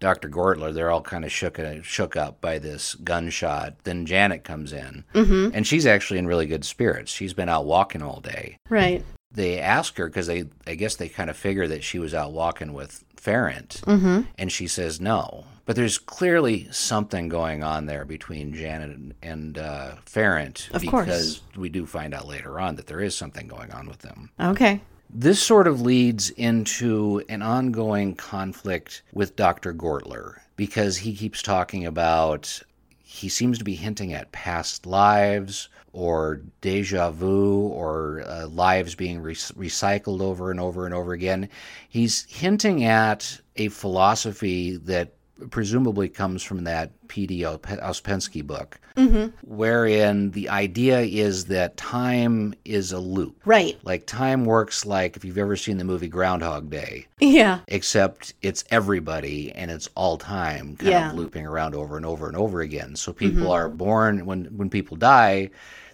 Dr. 0.00 0.30
Gortler, 0.30 0.72
they're 0.72 0.90
all 0.90 1.02
kind 1.02 1.24
of 1.26 1.32
shook 1.32 1.58
uh, 1.58 1.82
shook 1.82 2.16
up 2.16 2.40
by 2.40 2.58
this 2.58 2.94
gunshot. 2.94 3.74
Then 3.84 4.06
Janet 4.06 4.44
comes 4.44 4.72
in, 4.72 5.04
mm-hmm. 5.14 5.50
and 5.54 5.66
she's 5.66 5.84
actually 5.84 6.18
in 6.18 6.26
really 6.26 6.46
good 6.46 6.64
spirits. 6.64 7.12
She's 7.12 7.34
been 7.34 7.50
out 7.50 7.66
walking 7.66 8.00
all 8.02 8.20
day 8.20 8.56
Right. 8.70 9.04
they 9.30 9.60
ask 9.60 9.96
her 9.98 10.06
because 10.06 10.26
they 10.26 10.44
I 10.66 10.74
guess 10.74 10.96
they 10.96 11.08
kind 11.10 11.28
of 11.28 11.36
figure 11.36 11.68
that 11.68 11.84
she 11.84 11.98
was 11.98 12.14
out 12.14 12.32
walking 12.32 12.72
with 12.72 13.04
Farrant, 13.20 13.82
and 13.86 14.50
she 14.50 14.66
says 14.66 15.00
no. 15.00 15.44
But 15.66 15.76
there's 15.76 15.98
clearly 15.98 16.66
something 16.72 17.28
going 17.28 17.62
on 17.62 17.86
there 17.86 18.04
between 18.04 18.54
Janet 18.54 19.14
and, 19.22 19.56
uh, 19.58 19.96
Farrant 20.04 20.68
Of 20.72 20.84
course. 20.86 21.04
because 21.04 21.40
we 21.56 21.68
do 21.68 21.86
find 21.86 22.12
out 22.14 22.26
later 22.26 22.58
on 22.58 22.74
that 22.76 22.86
there 22.88 23.00
is 23.00 23.14
something 23.16 23.46
going 23.46 23.70
on 23.70 23.86
with 23.86 23.98
them. 23.98 24.30
Okay. 24.40 24.80
This 25.12 25.40
sort 25.40 25.66
of 25.68 25.80
leads 25.80 26.30
into 26.30 27.22
an 27.28 27.42
ongoing 27.42 28.14
conflict 28.16 29.02
with 29.12 29.36
Dr. 29.36 29.72
Gortler 29.74 30.38
because 30.56 30.96
he 30.98 31.14
keeps 31.14 31.42
talking 31.42 31.84
about 31.86 32.62
he 33.02 33.28
seems 33.28 33.58
to 33.58 33.64
be 33.64 33.74
hinting 33.74 34.12
at 34.12 34.30
past 34.32 34.86
lives 34.86 35.68
or 35.92 36.42
deja 36.60 37.10
vu 37.10 37.68
or 37.68 38.22
uh, 38.26 38.46
lives 38.46 38.94
being 38.94 39.20
re- 39.20 39.34
recycled 39.34 40.20
over 40.20 40.50
and 40.50 40.60
over 40.60 40.86
and 40.86 40.94
over 40.94 41.12
again. 41.12 41.48
He's 41.88 42.24
hinting 42.24 42.84
at 42.84 43.40
a 43.56 43.68
philosophy 43.68 44.76
that 44.76 45.14
presumably 45.50 46.08
comes 46.08 46.42
from 46.42 46.64
that 46.64 46.90
P.D. 47.08 47.40
Ouspensky 47.42 48.46
book, 48.46 48.78
mm-hmm. 48.96 49.28
wherein 49.42 50.30
the 50.30 50.48
idea 50.48 51.00
is 51.00 51.46
that 51.46 51.76
time 51.76 52.54
is 52.64 52.92
a 52.92 53.00
loop. 53.00 53.40
Right. 53.44 53.78
Like 53.82 54.06
time 54.06 54.44
works 54.44 54.84
like 54.84 55.16
if 55.16 55.24
you've 55.24 55.38
ever 55.38 55.56
seen 55.56 55.78
the 55.78 55.84
movie 55.84 56.08
Groundhog 56.08 56.70
Day, 56.70 57.06
Yeah. 57.18 57.60
except 57.68 58.34
it's 58.42 58.64
everybody 58.70 59.52
and 59.52 59.70
it's 59.70 59.88
all 59.94 60.18
time 60.18 60.76
kind 60.76 60.90
Yeah. 60.90 61.10
of 61.10 61.16
looping 61.16 61.46
around 61.46 61.74
over 61.74 61.96
and 61.96 62.06
over 62.06 62.28
and 62.28 62.36
over 62.36 62.60
again. 62.60 62.96
So 62.96 63.12
mm-hmm. 63.12 63.18
people 63.18 63.52
are 63.52 63.68
born 63.68 64.26
when 64.26 64.44
when 64.56 64.70
people 64.70 64.96
die, 64.96 65.50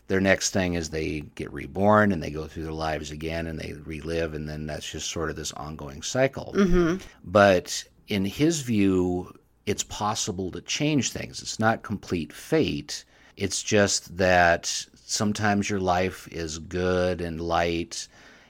their 0.09 0.21
next 0.21 0.51
thing 0.51 0.75
is 0.75 0.91
they 0.91 1.21
get 1.35 1.53
reborn 1.53 2.13
and 2.13 2.23
they 2.23 2.31
go 2.31 2.47
through 2.47 2.65
their 2.65 2.73
lives 2.73 3.11
again 3.11 3.47
and 3.47 3.59
they 3.59 3.75
relive 3.85 4.35
and 4.35 4.49
then 4.49 4.67
that's 4.67 4.91
just 4.91 5.11
sort 5.11 5.31
of 5.31 5.37
this 5.37 5.53
ongoing 5.53 6.03
cycle. 6.03 6.53
Mm-hmm. 6.57 6.97
But 7.25 7.85
in 8.09 8.25
his 8.25 8.61
view, 8.61 9.35
it's 9.67 9.83
possible 9.83 10.51
to 10.53 10.61
change 10.61 11.11
things. 11.11 11.43
It's 11.43 11.59
not 11.59 11.83
complete 11.83 12.33
fate. 12.33 13.05
It's 13.37 13.63
just 13.63 14.17
that 14.17 14.67
sometimes 14.95 15.69
your 15.69 15.81
life 15.81 16.29
is 16.31 16.59
good 16.59 17.21
and 17.21 17.41
light 17.41 18.09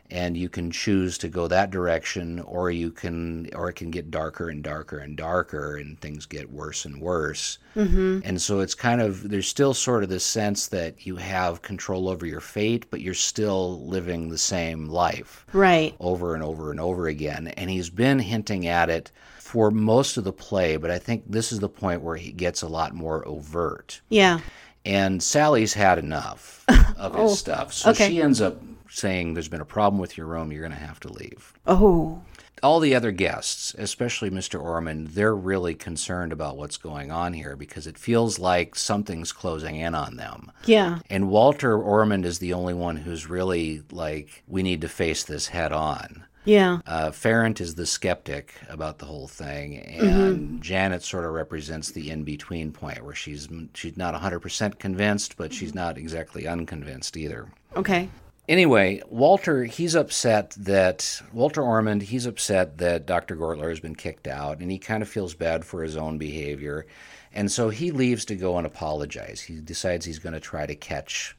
and 0.08 0.36
you 0.36 0.48
can 0.48 0.70
choose 0.70 1.18
to 1.18 1.28
go 1.28 1.48
that 1.48 1.70
direction 1.70 2.38
or 2.40 2.70
you 2.70 2.90
can 2.92 3.52
or 3.54 3.68
it 3.70 3.74
can 3.74 3.90
get 3.90 4.10
darker 4.10 4.48
and 4.48 4.62
darker 4.62 4.98
and 4.98 5.16
darker 5.16 5.76
and 5.76 6.00
things 6.00 6.26
get 6.26 6.50
worse 6.50 6.84
and 6.84 7.00
worse 7.00 7.58
mm-hmm. 7.74 8.20
and 8.24 8.40
so 8.40 8.60
it's 8.60 8.74
kind 8.74 9.00
of 9.00 9.28
there's 9.28 9.48
still 9.48 9.74
sort 9.74 10.04
of 10.04 10.08
this 10.08 10.24
sense 10.24 10.68
that 10.68 11.04
you 11.04 11.16
have 11.16 11.60
control 11.62 12.08
over 12.08 12.24
your 12.24 12.40
fate 12.40 12.86
but 12.90 13.00
you're 13.00 13.14
still 13.14 13.84
living 13.86 14.28
the 14.28 14.38
same 14.38 14.86
life 14.86 15.44
Right. 15.52 15.94
over 15.98 16.34
and 16.34 16.42
over 16.42 16.70
and 16.70 16.80
over 16.80 17.08
again. 17.08 17.48
And 17.56 17.68
he's 17.70 17.90
been 17.90 18.18
hinting 18.18 18.66
at 18.66 18.88
it 18.90 19.10
for 19.46 19.70
most 19.70 20.16
of 20.16 20.24
the 20.24 20.32
play, 20.32 20.76
but 20.76 20.90
I 20.90 20.98
think 20.98 21.22
this 21.28 21.52
is 21.52 21.60
the 21.60 21.68
point 21.68 22.02
where 22.02 22.16
he 22.16 22.32
gets 22.32 22.62
a 22.62 22.68
lot 22.68 22.94
more 22.94 23.26
overt. 23.28 24.00
Yeah. 24.08 24.40
And 24.84 25.22
Sally's 25.22 25.72
had 25.72 25.98
enough 26.00 26.64
of 26.98 27.14
his 27.14 27.30
oh, 27.30 27.34
stuff. 27.34 27.72
So 27.72 27.90
okay. 27.90 28.08
she 28.08 28.20
ends 28.20 28.40
up 28.40 28.60
saying, 28.90 29.34
There's 29.34 29.48
been 29.48 29.60
a 29.60 29.64
problem 29.64 30.00
with 30.00 30.18
your 30.18 30.26
room, 30.26 30.50
you're 30.50 30.62
going 30.62 30.72
to 30.72 30.78
have 30.78 30.98
to 31.00 31.12
leave. 31.12 31.54
Oh. 31.64 32.22
All 32.60 32.80
the 32.80 32.96
other 32.96 33.12
guests, 33.12 33.72
especially 33.78 34.30
Mr. 34.30 34.60
Ormund, 34.60 35.14
they're 35.14 35.36
really 35.36 35.74
concerned 35.74 36.32
about 36.32 36.56
what's 36.56 36.76
going 36.76 37.12
on 37.12 37.32
here 37.32 37.54
because 37.54 37.86
it 37.86 37.98
feels 37.98 38.40
like 38.40 38.74
something's 38.74 39.30
closing 39.30 39.76
in 39.76 39.94
on 39.94 40.16
them. 40.16 40.50
Yeah. 40.64 40.98
And 41.08 41.28
Walter 41.28 41.78
Ormund 41.78 42.24
is 42.24 42.40
the 42.40 42.52
only 42.52 42.74
one 42.74 42.96
who's 42.96 43.28
really 43.28 43.82
like, 43.92 44.42
we 44.48 44.64
need 44.64 44.80
to 44.80 44.88
face 44.88 45.22
this 45.22 45.48
head 45.48 45.72
on. 45.72 46.24
Yeah. 46.46 46.78
Uh, 46.86 47.10
Farrant 47.10 47.60
is 47.60 47.74
the 47.74 47.84
skeptic 47.84 48.54
about 48.68 48.98
the 48.98 49.04
whole 49.04 49.28
thing, 49.28 49.78
and 49.78 50.62
Janet 50.62 51.02
sort 51.02 51.24
of 51.24 51.32
represents 51.32 51.90
the 51.90 52.10
in-between 52.10 52.72
point 52.72 53.04
where 53.04 53.14
she's 53.14 53.48
she's 53.74 53.96
not 53.96 54.14
100% 54.14 54.78
convinced, 54.78 55.36
but 55.36 55.52
she's 55.52 55.74
not 55.74 55.98
exactly 55.98 56.46
unconvinced 56.46 57.16
either. 57.16 57.48
Okay. 57.74 58.08
Anyway, 58.48 59.02
Walter, 59.08 59.64
he's 59.64 59.96
upset 59.96 60.52
that 60.56 61.20
Walter 61.32 61.62
Ormund, 61.62 62.02
he's 62.02 62.26
upset 62.26 62.78
that 62.78 63.04
Dr. 63.04 63.36
Gortler 63.36 63.70
has 63.70 63.80
been 63.80 63.96
kicked 63.96 64.28
out, 64.28 64.60
and 64.60 64.70
he 64.70 64.78
kind 64.78 65.02
of 65.02 65.08
feels 65.08 65.34
bad 65.34 65.64
for 65.64 65.82
his 65.82 65.96
own 65.96 66.16
behavior, 66.16 66.86
and 67.34 67.50
so 67.50 67.70
he 67.70 67.90
leaves 67.90 68.24
to 68.26 68.36
go 68.36 68.56
and 68.56 68.64
apologize. 68.64 69.40
He 69.40 69.56
decides 69.56 70.06
he's 70.06 70.20
going 70.20 70.34
to 70.34 70.40
try 70.40 70.64
to 70.64 70.76
catch 70.76 71.36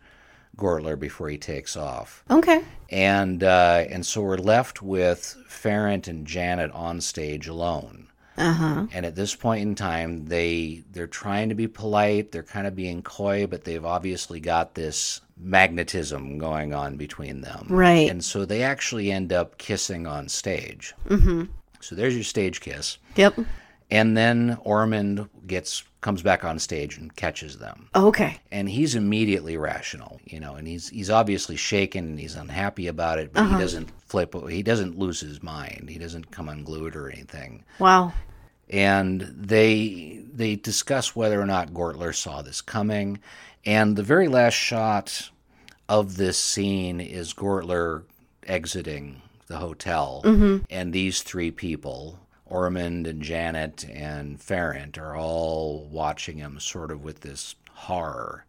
Gortler 0.57 0.99
before 0.99 1.29
he 1.29 1.37
takes 1.37 1.77
off 1.77 2.23
Okay. 2.29 2.63
and 2.89 3.43
uh, 3.43 3.85
and 3.89 4.05
so 4.05 4.21
we're 4.21 4.37
left 4.37 4.81
with 4.81 5.37
Farrant 5.47 6.07
and 6.07 6.25
Janet 6.25 6.71
on 6.71 6.99
stage 7.01 7.47
alone. 7.47 8.07
Uh-huh. 8.39 8.85
And 8.93 9.03
at 9.03 9.15
this 9.15 9.33
point 9.33 9.63
in 9.63 9.73
time, 9.73 10.25
they 10.25 10.83
they're 10.91 11.07
trying 11.07 11.49
to 11.49 11.55
be 11.55 11.67
polite. 11.67 12.31
They're 12.31 12.43
kind 12.43 12.67
of 12.67 12.75
being 12.75 13.01
coy, 13.01 13.47
but 13.47 13.63
they've 13.63 13.83
obviously 13.83 14.39
got 14.39 14.75
this 14.75 15.21
magnetism 15.39 16.37
going 16.37 16.73
on 16.73 16.97
between 16.97 17.41
them. 17.41 17.65
Right. 17.69 18.09
And 18.09 18.23
so 18.23 18.45
they 18.45 18.61
actually 18.63 19.11
end 19.11 19.33
up 19.33 19.57
kissing 19.57 20.05
on 20.05 20.29
stage. 20.29 20.93
Mm-hmm. 21.09 21.45
So 21.79 21.95
there's 21.95 22.13
your 22.15 22.23
stage 22.23 22.61
kiss. 22.61 22.97
Yep. 23.15 23.39
And 23.89 24.17
then 24.17 24.57
Ormund 24.65 25.29
gets 25.45 25.83
comes 26.01 26.21
back 26.21 26.43
on 26.43 26.59
stage 26.59 26.97
and 26.97 27.13
catches 27.15 27.57
them 27.57 27.89
oh, 27.95 28.07
Okay. 28.07 28.39
and 28.51 28.69
he's 28.69 28.95
immediately 28.95 29.57
rational, 29.57 30.21
you 30.25 30.39
know, 30.39 30.55
and 30.55 30.67
he's 30.67 30.89
he's 30.89 31.09
obviously 31.09 31.55
shaken 31.55 32.05
and 32.05 32.19
he's 32.19 32.35
unhappy 32.35 32.87
about 32.87 33.19
it, 33.19 33.33
but 33.33 33.41
he 33.41 33.47
uh-huh. 33.49 33.59
doesn't 33.59 33.89
flip. 34.05 34.33
He 34.49 34.63
doesn't 34.63 34.97
lose 34.97 35.19
his 35.19 35.41
mind. 35.41 35.89
He 35.89 35.97
doesn't 35.97 36.31
come 36.31 36.49
unglued 36.49 36.95
or 36.95 37.09
anything. 37.09 37.63
Wow. 37.79 38.13
And 38.69 39.21
they 39.21 40.23
they 40.31 40.55
discuss 40.55 41.15
whether 41.15 41.41
or 41.41 41.45
not 41.45 41.73
Gortler 41.73 42.15
saw 42.15 42.41
this 42.41 42.61
coming, 42.61 43.19
and 43.65 43.95
the 43.95 44.03
very 44.03 44.27
last 44.27 44.53
shot 44.53 45.29
of 45.89 46.17
this 46.17 46.37
scene 46.37 46.99
is 46.99 47.33
Gortler 47.33 48.03
exiting 48.43 49.21
the 49.47 49.57
hotel, 49.57 50.21
mm-hmm. 50.23 50.57
and 50.69 50.93
these 50.93 51.23
three 51.23 51.51
people. 51.51 52.19
Ormund 52.51 53.07
and 53.07 53.21
Janet 53.21 53.85
and 53.91 54.39
Farrant 54.41 54.97
are 54.97 55.15
all 55.15 55.87
watching 55.91 56.37
him 56.37 56.59
sort 56.59 56.91
of 56.91 57.03
with 57.03 57.21
this 57.21 57.55
horror 57.71 58.45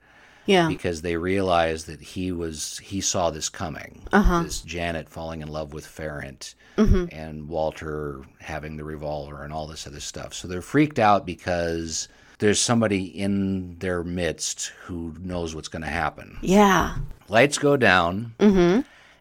Yeah. 0.47 0.69
because 0.69 1.03
they 1.03 1.17
realize 1.17 1.85
that 1.85 2.01
he 2.01 2.33
was 2.33 2.79
he 2.79 3.01
saw 3.01 3.31
this 3.31 3.49
coming. 3.49 4.03
Uh-huh. 4.13 4.43
This 4.43 4.61
Janet 4.63 5.09
falling 5.09 5.43
in 5.43 5.49
love 5.49 5.73
with 5.73 5.87
Farrant 5.87 6.55
and 6.77 7.49
Walter 7.49 8.23
having 8.41 8.77
the 8.77 8.85
revolver 8.85 9.43
and 9.43 9.53
all 9.53 9.67
this 9.67 9.87
other 9.87 9.99
stuff. 10.01 10.33
So 10.33 10.47
they're 10.47 10.63
freaked 10.63 11.01
out 11.01 11.27
because 11.27 12.07
there's 12.39 12.61
somebody 12.61 13.05
in 13.07 13.77
their 13.81 14.05
midst 14.05 14.67
who 14.85 15.13
knows 15.21 15.57
what's 15.57 15.67
going 15.67 15.83
to 15.83 15.89
happen. 15.89 16.39
Yeah. 16.41 16.95
Lights 17.29 17.59
go 17.59 17.77
down. 17.77 18.33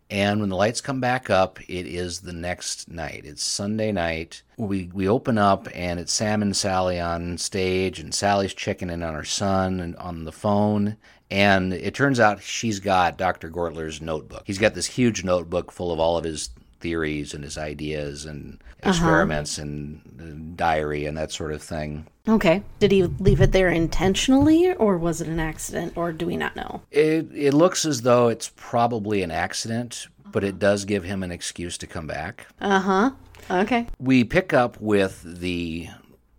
And 0.10 0.40
when 0.40 0.50
the 0.50 0.56
lights 0.56 0.80
come 0.80 1.02
back 1.02 1.30
up, 1.30 1.60
it 1.68 1.86
is 1.86 2.22
the 2.22 2.34
next 2.34 2.90
night. 2.90 3.24
It's 3.26 3.44
Sunday 3.44 3.92
night. 3.92 4.42
We 4.58 4.90
we 4.94 5.08
open 5.08 5.38
up 5.38 5.68
and 5.74 6.00
it's 6.00 6.14
Sam 6.14 6.42
and 6.42 6.56
Sally 6.56 7.00
on 7.00 7.38
stage, 7.38 8.00
and 8.00 8.14
Sally's 8.14 8.54
checking 8.54 8.90
in 8.90 9.04
on 9.04 9.14
her 9.14 9.26
son 9.26 9.80
and 9.80 9.96
on 9.98 10.24
the 10.24 10.32
phone. 10.32 10.98
And 11.30 11.74
it 11.74 11.94
turns 11.94 12.22
out 12.22 12.42
she's 12.42 12.80
got 12.80 13.18
Dr. 13.18 13.50
Gortler's 13.50 14.02
notebook. 14.02 14.44
He's 14.46 14.60
got 14.60 14.76
this 14.76 14.86
huge 14.86 15.26
notebook 15.26 15.72
full 15.72 15.92
of 15.92 16.00
all 16.00 16.18
of 16.18 16.24
his 16.24 16.52
theories 16.80 17.34
and 17.34 17.44
his 17.44 17.58
ideas 17.58 18.26
and 18.26 18.60
experiments 18.84 19.58
and 19.58 20.02
uh, 20.22 20.56
diary 20.56 21.06
and 21.06 21.18
that 21.18 21.32
sort 21.32 21.52
of 21.52 21.62
thing. 21.62 22.08
Okay. 22.28 22.64
Did 22.80 22.92
he 22.92 23.04
leave 23.04 23.42
it 23.42 23.52
there 23.52 23.70
intentionally 23.70 24.74
or 24.74 24.98
was 24.98 25.22
it 25.22 25.28
an 25.28 25.40
accident 25.40 25.94
or 25.96 26.12
do 26.12 26.26
we 26.28 26.38
not 26.38 26.56
know? 26.56 26.82
It 26.92 27.28
it 27.34 27.54
looks 27.54 27.86
as 27.86 28.02
though 28.02 28.28
it's 28.28 28.52
probably 28.56 29.22
an 29.24 29.32
accident, 29.32 30.08
but 30.32 30.44
it 30.44 30.60
does 30.60 30.86
give 30.86 31.04
him 31.04 31.24
an 31.24 31.32
excuse 31.32 31.78
to 31.80 31.88
come 31.88 32.08
back. 32.08 32.48
Uh-huh. 32.62 33.12
Okay. 33.50 33.88
we 33.98 34.24
pick 34.24 34.54
up 34.54 34.80
with 34.82 35.22
the 35.24 35.88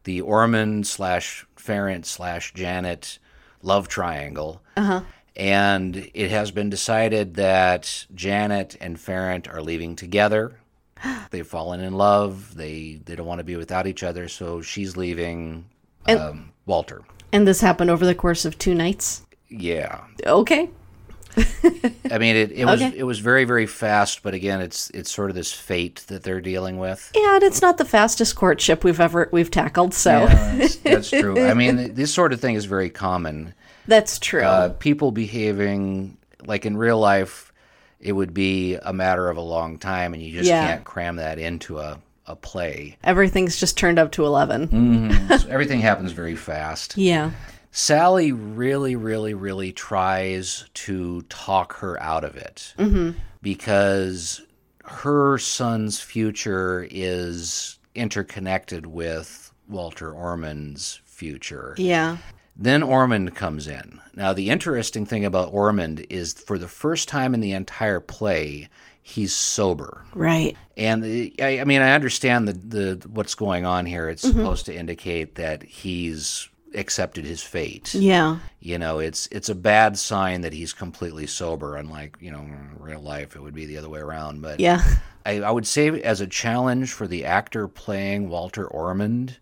the 0.05 0.21
Ormund 0.21 0.87
slash 0.87 1.47
Farrant 1.57 2.07
slash 2.07 2.53
Janet 2.55 3.19
love 3.63 3.89
triangle. 3.89 4.63
Uh-huh. 4.77 5.01
And 5.39 6.11
it 6.15 6.31
has 6.31 6.51
been 6.51 6.69
decided 6.69 7.35
that 7.35 8.07
Janet 8.15 8.77
and 8.81 8.99
Farrant 8.99 9.49
are 9.49 9.63
leaving 9.63 9.95
together. 9.95 10.59
They've 11.31 11.47
fallen 11.47 11.81
in 11.81 11.95
love. 11.95 12.57
They 12.57 13.01
they 13.05 13.15
don't 13.15 13.27
want 13.27 13.39
to 13.39 13.45
be 13.45 13.57
without 13.57 13.87
each 13.87 14.03
other, 14.03 14.27
so 14.29 14.61
she's 14.63 14.97
leaving 14.97 15.67
um, 16.09 16.51
Walter. 16.67 17.03
And 17.33 17.47
this 17.47 17.61
happened 17.61 17.91
over 17.91 18.05
the 18.05 18.15
course 18.15 18.45
of 18.45 18.59
two 18.59 18.75
nights? 18.75 19.27
Yeah. 19.49 20.01
Okay. 20.27 20.71
I 22.11 22.19
mean 22.19 22.35
it, 22.35 22.51
it 22.51 22.65
was 22.65 22.83
Okay. 22.83 22.99
it 22.99 23.05
was 23.05 23.21
very, 23.21 23.45
very 23.45 23.67
fast, 23.67 24.25
but 24.25 24.35
again 24.35 24.61
it's 24.61 24.91
it's 24.91 25.11
sort 25.11 25.31
of 25.31 25.37
this 25.37 25.53
fate 25.53 26.05
that 26.09 26.25
they're 26.25 26.41
dealing 26.41 26.79
with. 26.79 27.13
Yeah, 27.15 27.37
and 27.37 27.45
it's 27.45 27.63
not 27.63 27.79
the 27.79 27.85
fastest 27.85 28.35
courtship 28.35 28.83
we've 28.83 28.99
ever 28.99 29.29
we've 29.31 29.51
tackled, 29.51 29.95
so 29.95 30.11
Yeah, 30.11 30.57
that's, 30.57 30.77
that's 30.77 31.11
true. 31.11 31.41
I 31.47 31.55
mean, 31.55 31.95
this 31.95 32.13
sort 32.13 32.33
of 32.33 32.41
thing 32.41 32.57
is 32.57 32.65
very 32.65 32.91
common. 32.91 33.55
That's 33.89 34.19
true. 34.21 34.43
Uh, 34.43 34.69
people 34.69 35.11
behaving 35.11 36.17
like 36.47 36.65
in 36.65 36.77
real 36.77 36.99
life, 37.01 37.53
it 37.99 38.13
would 38.13 38.33
be 38.33 38.77
a 38.77 38.93
matter 38.93 39.29
of 39.29 39.37
a 39.37 39.41
long 39.43 39.79
time, 39.79 40.15
and 40.15 40.23
you 40.23 40.33
just 40.33 40.49
Yeah. 40.49 40.65
can't 40.69 40.85
cram 40.85 41.17
that 41.17 41.39
into 41.41 41.79
a, 41.81 41.99
a 42.27 42.37
play. 42.37 42.97
Everything's 43.03 43.59
just 43.59 43.77
turned 43.77 43.99
up 43.99 44.13
to 44.13 44.25
11. 44.25 45.09
So 45.39 45.49
everything 45.49 45.81
happens 45.81 46.13
very 46.13 46.37
fast. 46.37 46.97
Yeah. 46.97 47.33
Sally 47.71 48.33
really, 48.33 48.95
really, 48.97 49.35
really 49.35 49.73
tries 49.73 50.65
to 50.75 51.23
talk 51.23 51.75
her 51.79 52.01
out 52.03 52.25
of 52.25 52.37
it 52.37 52.75
because 53.43 54.41
her 54.85 55.39
son's 55.39 56.01
future 56.01 56.87
is 56.91 57.79
interconnected 57.95 58.87
with 58.87 59.53
Walter 59.69 60.13
Ormund's 60.13 61.01
future. 61.05 61.75
Yeah. 61.79 62.17
Then 62.59 62.83
Ormund 62.83 63.35
comes 63.35 63.69
in. 63.69 64.01
Now, 64.15 64.33
the 64.33 64.51
interesting 64.51 65.07
thing 65.07 65.25
about 65.25 65.53
Ormund 65.53 66.05
is 66.11 66.33
for 66.33 66.59
the 66.59 66.67
first 66.69 67.09
time 67.09 67.33
in 67.35 67.41
the 67.41 67.53
entire 67.53 68.01
play, 68.01 68.69
he's 69.01 69.33
sober. 69.33 70.05
Right. 70.13 70.57
And 70.77 71.05
uh, 71.05 71.43
I, 71.45 71.61
I 71.61 71.65
mean, 71.65 71.83
I 71.83 71.93
understand 71.93 72.49
the, 72.49 72.53
the 72.99 73.09
what's 73.09 73.37
going 73.37 73.65
on 73.65 73.87
here. 73.87 74.09
It's 74.09 74.23
supposed 74.23 74.67
to 74.67 74.75
indicate 74.75 75.37
that 75.37 75.63
he's 75.63 76.49
accepted 76.75 77.25
his 77.25 77.43
fate. 77.43 77.95
Yeah. 77.95 78.39
You 78.61 78.79
know, 78.79 78.99
it's 78.99 79.29
it's 79.29 79.49
a 79.49 79.55
bad 79.55 79.97
sign 79.97 80.41
that 80.43 80.53
he's 80.53 80.73
completely 80.73 81.27
sober. 81.29 81.77
Unlike 81.77 82.19
you 82.21 82.31
know, 82.33 82.41
in 82.41 82.73
real 82.79 83.01
life, 83.01 83.37
it 83.37 83.41
would 83.41 83.55
be 83.55 83.67
the 83.67 83.79
other 83.79 83.89
way 83.89 84.01
around. 84.01 84.43
But 84.43 84.59
Yeah. 84.61 84.83
I, 85.25 85.41
I 85.43 85.51
would 85.51 85.67
say 85.67 85.89
as 86.03 86.21
a 86.21 86.27
challenge 86.27 86.93
for 86.93 87.07
the 87.07 87.25
actor 87.25 87.69
playing 87.69 88.29
Walter 88.29 88.67
Ormund, 88.67 89.37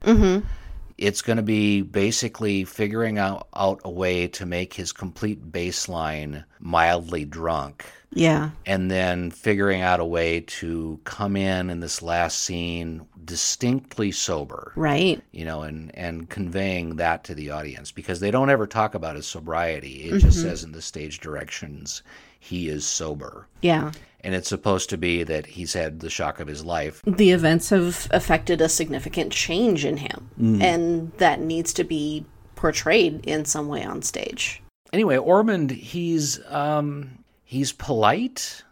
it's 0.99 1.23
going 1.23 1.37
to 1.37 1.43
be 1.43 1.83
basically 1.83 2.65
figuring 2.65 3.19
out, 3.19 3.49
out 3.55 3.81
a 3.85 3.91
way 3.91 4.27
to 4.29 4.47
make 4.47 4.75
his 4.75 4.93
complete 4.93 5.53
baseline 5.53 6.45
mildly 6.59 7.25
drunk 7.25 7.85
Yeah. 8.13 8.51
and 8.65 8.91
then 8.91 9.31
figuring 9.31 9.83
out 9.83 10.01
a 10.01 10.05
way 10.05 10.41
to 10.41 10.99
come 11.05 11.37
in 11.37 11.69
in 11.71 11.81
this 11.81 12.03
last 12.03 12.39
scene 12.45 13.07
distinctly 13.25 14.13
sober 14.13 14.73
Right. 14.77 15.21
you 15.33 15.45
know 15.45 15.63
and 15.63 15.91
and 15.97 16.29
conveying 16.31 16.97
that 16.97 17.25
to 17.25 17.35
the 17.35 17.51
audience 17.51 17.91
because 17.91 18.21
they 18.21 18.31
don't 18.31 18.51
ever 18.51 18.67
talk 18.69 18.95
about 18.95 19.17
his 19.17 19.27
sobriety 19.27 20.05
it 20.05 20.21
just 20.21 20.39
mm-hmm. 20.39 20.49
says 20.49 20.63
in 20.65 20.71
the 20.73 20.81
stage 20.83 21.19
directions 21.21 22.03
he 22.39 22.69
is 22.69 22.87
sober. 22.87 23.47
Yeah. 23.63 23.93
and 24.21 24.35
it's 24.35 24.49
supposed 24.49 24.91
to 24.91 24.97
be 24.99 25.23
that 25.23 25.47
he's 25.47 25.73
had 25.75 26.01
the 26.01 26.11
shock 26.11 26.41
of 26.41 26.49
his 26.49 26.65
life. 26.65 27.01
The 27.07 27.31
events 27.31 27.71
have 27.71 28.09
affected 28.11 28.61
a 28.61 28.69
significant 28.69 29.33
change 29.33 29.85
in 29.85 29.99
him, 29.99 30.31
and 30.63 31.13
that 31.19 31.41
needs 31.41 31.73
to 31.75 31.85
be 31.85 32.25
portrayed 32.57 33.25
in 33.27 33.45
some 33.45 33.69
way 33.69 33.85
on 33.85 34.03
stage. 34.03 34.63
anyway 34.93 35.17
ormund 35.17 35.71
he's 35.71 36.41
um 36.51 37.19
he's 37.45 37.71
polite 37.73 38.63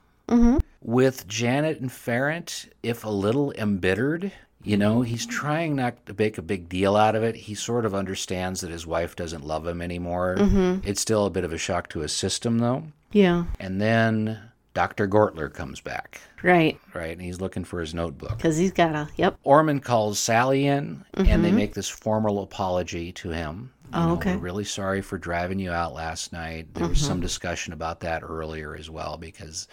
with 0.82 1.26
janet 1.28 1.80
and 1.80 1.92
farrant 1.92 2.66
if 2.82 3.04
a 3.04 3.08
little 3.10 3.52
embittered 3.52 4.32
you 4.64 4.76
know 4.76 5.02
he's 5.02 5.26
trying 5.26 5.76
not 5.76 6.04
to 6.06 6.14
make 6.18 6.38
a 6.38 6.42
big 6.42 6.68
deal 6.68 6.96
out 6.96 7.14
of 7.14 7.22
it 7.22 7.34
he 7.36 7.54
sort 7.54 7.84
of 7.84 7.94
understands 7.94 8.60
that 8.62 8.70
his 8.70 8.86
wife 8.86 9.14
doesn't 9.14 9.44
love 9.44 9.66
him 9.66 9.80
anymore 9.82 10.36
mm-hmm. 10.38 10.86
it's 10.88 11.00
still 11.00 11.26
a 11.26 11.30
bit 11.30 11.44
of 11.44 11.52
a 11.52 11.58
shock 11.58 11.88
to 11.88 12.00
his 12.00 12.12
system 12.12 12.58
though 12.58 12.82
Yeah. 13.12 13.44
and 13.60 13.80
then 13.80 14.38
dr 14.72 15.06
gortler 15.08 15.52
comes 15.52 15.80
back 15.80 16.20
Right. 16.42 16.78
right 16.92 17.12
and 17.12 17.22
he's 17.22 17.40
looking 17.40 17.64
for 17.64 17.80
his 17.80 17.94
notebook 17.94 18.36
Because 18.36 18.56
he's 18.58 18.72
got 18.72 18.94
a. 18.94 19.08
Yep. 19.16 19.38
Ormund 19.46 19.82
calls 19.82 20.18
Sally 20.18 20.66
in, 20.66 21.04
and 21.14 21.26
they 21.42 21.48
mm-hmm. 21.48 21.56
make 21.56 21.74
this 21.74 21.88
formal 21.88 22.42
apology 22.42 23.10
to 23.12 23.30
him. 23.30 23.72
You 23.86 23.90
Oh, 23.94 24.06
know, 24.08 24.12
okay. 24.16 24.34
We're 24.34 24.42
really 24.42 24.64
sorry 24.64 25.00
for 25.00 25.16
driving 25.16 25.58
you 25.58 25.70
out 25.70 25.94
last 25.94 26.32
night. 26.34 26.66
There 26.74 26.86
was 26.86 26.98
mm-hmm. 26.98 27.06
some 27.06 27.20
discussion 27.20 27.72
about 27.72 28.00
that 28.00 28.22
earlier 28.22 28.76
as 28.76 28.90
well, 28.90 29.16
because, 29.16 29.68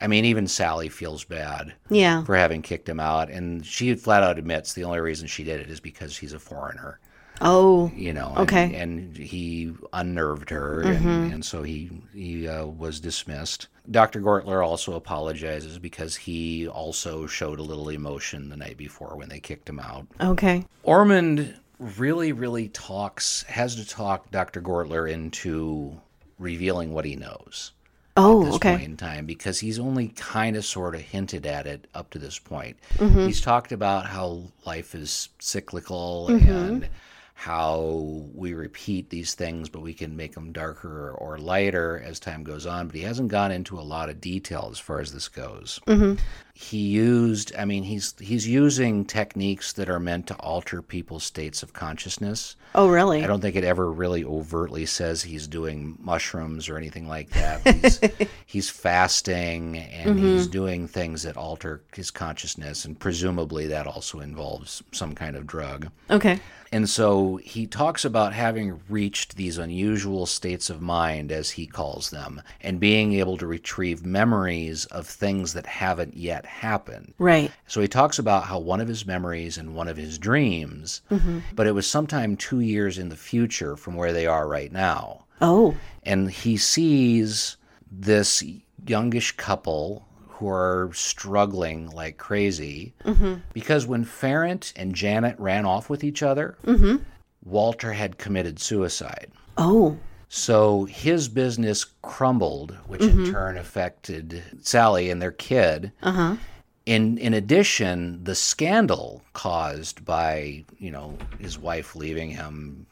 I 0.00 0.06
mean, 0.06 0.24
even 0.24 0.46
Sally 0.46 0.88
feels 0.88 1.24
bad 1.24 1.74
Yeah. 1.90 2.24
for 2.24 2.36
having 2.36 2.62
kicked 2.62 2.88
him 2.88 3.00
out, 3.00 3.30
and 3.30 3.64
she 3.64 3.94
flat 3.94 4.22
out 4.22 4.38
admits 4.38 4.72
the 4.72 4.84
only 4.84 5.00
reason 5.00 5.26
she 5.26 5.44
did 5.44 5.60
it 5.60 5.70
is 5.70 5.80
because 5.80 6.16
he's 6.16 6.32
a 6.32 6.38
foreigner. 6.38 6.98
Oh. 7.40 7.90
You 7.94 8.12
know, 8.12 8.30
and, 8.30 8.38
Okay. 8.40 8.74
and 8.74 9.16
he 9.16 9.72
unnerved 9.92 10.50
her, 10.50 10.80
and, 10.82 11.32
and 11.32 11.44
so 11.44 11.62
he 11.62 11.90
he 12.12 12.48
uh, 12.48 12.66
was 12.66 12.98
dismissed. 13.00 13.68
Dr. 13.90 14.20
Gortler 14.20 14.66
also 14.66 14.94
apologizes 14.94 15.78
because 15.78 16.16
he 16.16 16.66
also 16.68 17.26
showed 17.26 17.58
a 17.58 17.62
little 17.62 17.88
emotion 17.90 18.48
the 18.48 18.56
night 18.56 18.76
before 18.76 19.16
when 19.16 19.28
they 19.28 19.38
kicked 19.40 19.68
him 19.68 19.78
out. 19.78 20.06
Okay. 20.20 20.64
Ormund 20.84 21.54
really, 21.78 22.32
really 22.32 22.68
talks, 22.70 23.44
has 23.44 23.76
to 23.76 23.86
talk 23.86 24.30
Dr. 24.32 24.60
Gortler 24.60 25.10
into 25.10 25.98
revealing 26.38 26.92
what 26.92 27.04
he 27.04 27.16
knows 27.16 27.72
at 28.18 28.24
Oh. 28.24 28.44
this 28.44 28.54
Okay. 28.56 28.72
point 28.72 28.82
in 28.84 28.96
time 28.96 29.26
because 29.26 29.58
he's 29.60 29.78
only 29.78 30.08
kind 30.08 30.56
of 30.56 30.64
sort 30.64 30.94
of 30.94 31.00
hinted 31.00 31.46
at 31.46 31.66
it 31.66 31.86
up 31.94 32.10
to 32.10 32.18
this 32.18 32.38
point. 32.38 32.76
Mm-hmm. 32.96 33.26
He's 33.26 33.40
talked 33.40 33.72
about 33.72 34.06
how 34.06 34.42
life 34.66 34.94
is 34.94 35.28
cyclical 35.38 36.26
Mm-hmm. 36.30 36.48
and 36.50 36.88
how 37.34 38.24
we 38.34 38.52
repeat 38.52 39.10
these 39.10 39.34
things, 39.34 39.68
but 39.68 39.80
we 39.80 39.94
can 39.94 40.16
make 40.16 40.34
them 40.34 40.50
darker 40.50 41.12
or 41.12 41.38
lighter 41.38 42.02
as 42.04 42.18
time 42.18 42.42
goes 42.42 42.66
on. 42.66 42.88
But 42.88 42.96
he 42.96 43.02
hasn't 43.02 43.28
gone 43.28 43.52
into 43.52 43.78
a 43.78 43.82
lot 43.82 44.08
of 44.08 44.20
detail 44.20 44.68
as 44.72 44.80
far 44.80 44.98
as 44.98 45.12
this 45.12 45.28
goes. 45.28 45.78
Mm-hmm. 45.86 46.14
He 46.60 46.78
used, 46.78 47.54
I 47.56 47.64
mean, 47.64 47.84
he's 47.84 48.16
he's 48.18 48.48
using 48.48 49.04
techniques 49.04 49.72
that 49.74 49.88
are 49.88 50.00
meant 50.00 50.26
to 50.26 50.34
alter 50.40 50.82
people's 50.82 51.22
states 51.22 51.62
of 51.62 51.72
consciousness. 51.72 52.56
Oh, 52.74 52.88
really? 52.88 53.22
I 53.22 53.28
don't 53.28 53.40
think 53.40 53.54
it 53.54 53.62
ever 53.62 53.92
really 53.92 54.24
overtly 54.24 54.84
says 54.84 55.22
he's 55.22 55.46
doing 55.46 55.96
mushrooms 56.00 56.68
or 56.68 56.76
anything 56.76 57.06
like 57.06 57.30
that. 57.30 57.60
He's, 57.64 58.00
he's 58.46 58.70
fasting 58.70 59.78
and 59.78 60.16
mm-hmm. 60.16 60.26
he's 60.26 60.48
doing 60.48 60.88
things 60.88 61.22
that 61.22 61.36
alter 61.36 61.80
his 61.94 62.10
consciousness, 62.10 62.84
and 62.84 62.98
presumably 62.98 63.68
that 63.68 63.86
also 63.86 64.18
involves 64.18 64.82
some 64.90 65.14
kind 65.14 65.36
of 65.36 65.46
drug. 65.46 65.88
Okay. 66.10 66.40
And 66.70 66.88
so 66.88 67.36
he 67.36 67.66
talks 67.66 68.04
about 68.04 68.34
having 68.34 68.80
reached 68.88 69.36
these 69.36 69.56
unusual 69.56 70.26
states 70.26 70.68
of 70.68 70.82
mind, 70.82 71.32
as 71.32 71.50
he 71.50 71.66
calls 71.66 72.10
them, 72.10 72.42
and 72.60 72.78
being 72.78 73.14
able 73.14 73.38
to 73.38 73.46
retrieve 73.46 74.04
memories 74.04 74.84
of 74.86 75.06
things 75.06 75.54
that 75.54 75.64
haven't 75.64 76.16
yet 76.16 76.44
happened. 76.48 77.14
Right. 77.18 77.52
So 77.66 77.80
he 77.80 77.88
talks 77.88 78.18
about 78.18 78.44
how 78.44 78.58
one 78.58 78.80
of 78.80 78.88
his 78.88 79.06
memories 79.06 79.58
and 79.58 79.74
one 79.74 79.88
of 79.88 79.96
his 79.96 80.18
dreams, 80.18 81.02
mm-hmm. 81.10 81.40
but 81.54 81.66
it 81.66 81.72
was 81.72 81.86
sometime 81.86 82.36
two 82.36 82.60
years 82.60 82.98
in 82.98 83.08
the 83.08 83.16
future 83.16 83.76
from 83.76 83.94
where 83.94 84.12
they 84.12 84.26
are 84.26 84.48
right 84.48 84.72
now. 84.72 85.26
Oh. 85.40 85.76
And 86.02 86.30
he 86.30 86.56
sees 86.56 87.56
this 87.90 88.42
youngish 88.86 89.32
couple 89.36 90.06
who 90.28 90.48
are 90.48 90.90
struggling 90.94 91.90
like 91.90 92.16
crazy 92.16 92.94
mm-hmm. 93.04 93.34
because 93.52 93.86
when 93.86 94.04
Farrant 94.04 94.72
and 94.76 94.94
Janet 94.94 95.38
ran 95.38 95.66
off 95.66 95.90
with 95.90 96.04
each 96.04 96.22
other, 96.22 96.56
mm-hmm. 96.64 97.02
Walter 97.44 97.92
had 97.92 98.18
committed 98.18 98.60
suicide. 98.60 99.30
Oh. 99.56 99.98
So 100.28 100.84
his 100.84 101.28
business 101.28 101.86
crumbled, 102.02 102.76
which 102.86 103.00
in 103.00 103.30
turn 103.32 103.56
affected 103.56 104.42
Sally 104.60 105.10
and 105.10 105.22
their 105.22 105.32
kid. 105.32 105.92
Uh-huh. 106.02 106.36
In 106.84 107.18
in 107.18 107.34
addition, 107.34 108.24
the 108.24 108.34
scandal 108.34 109.22
caused 109.34 110.04
by 110.04 110.64
you 110.78 110.90
know 110.90 111.16
his 111.38 111.58
wife 111.58 111.94
leaving 111.94 112.30
him 112.30 112.86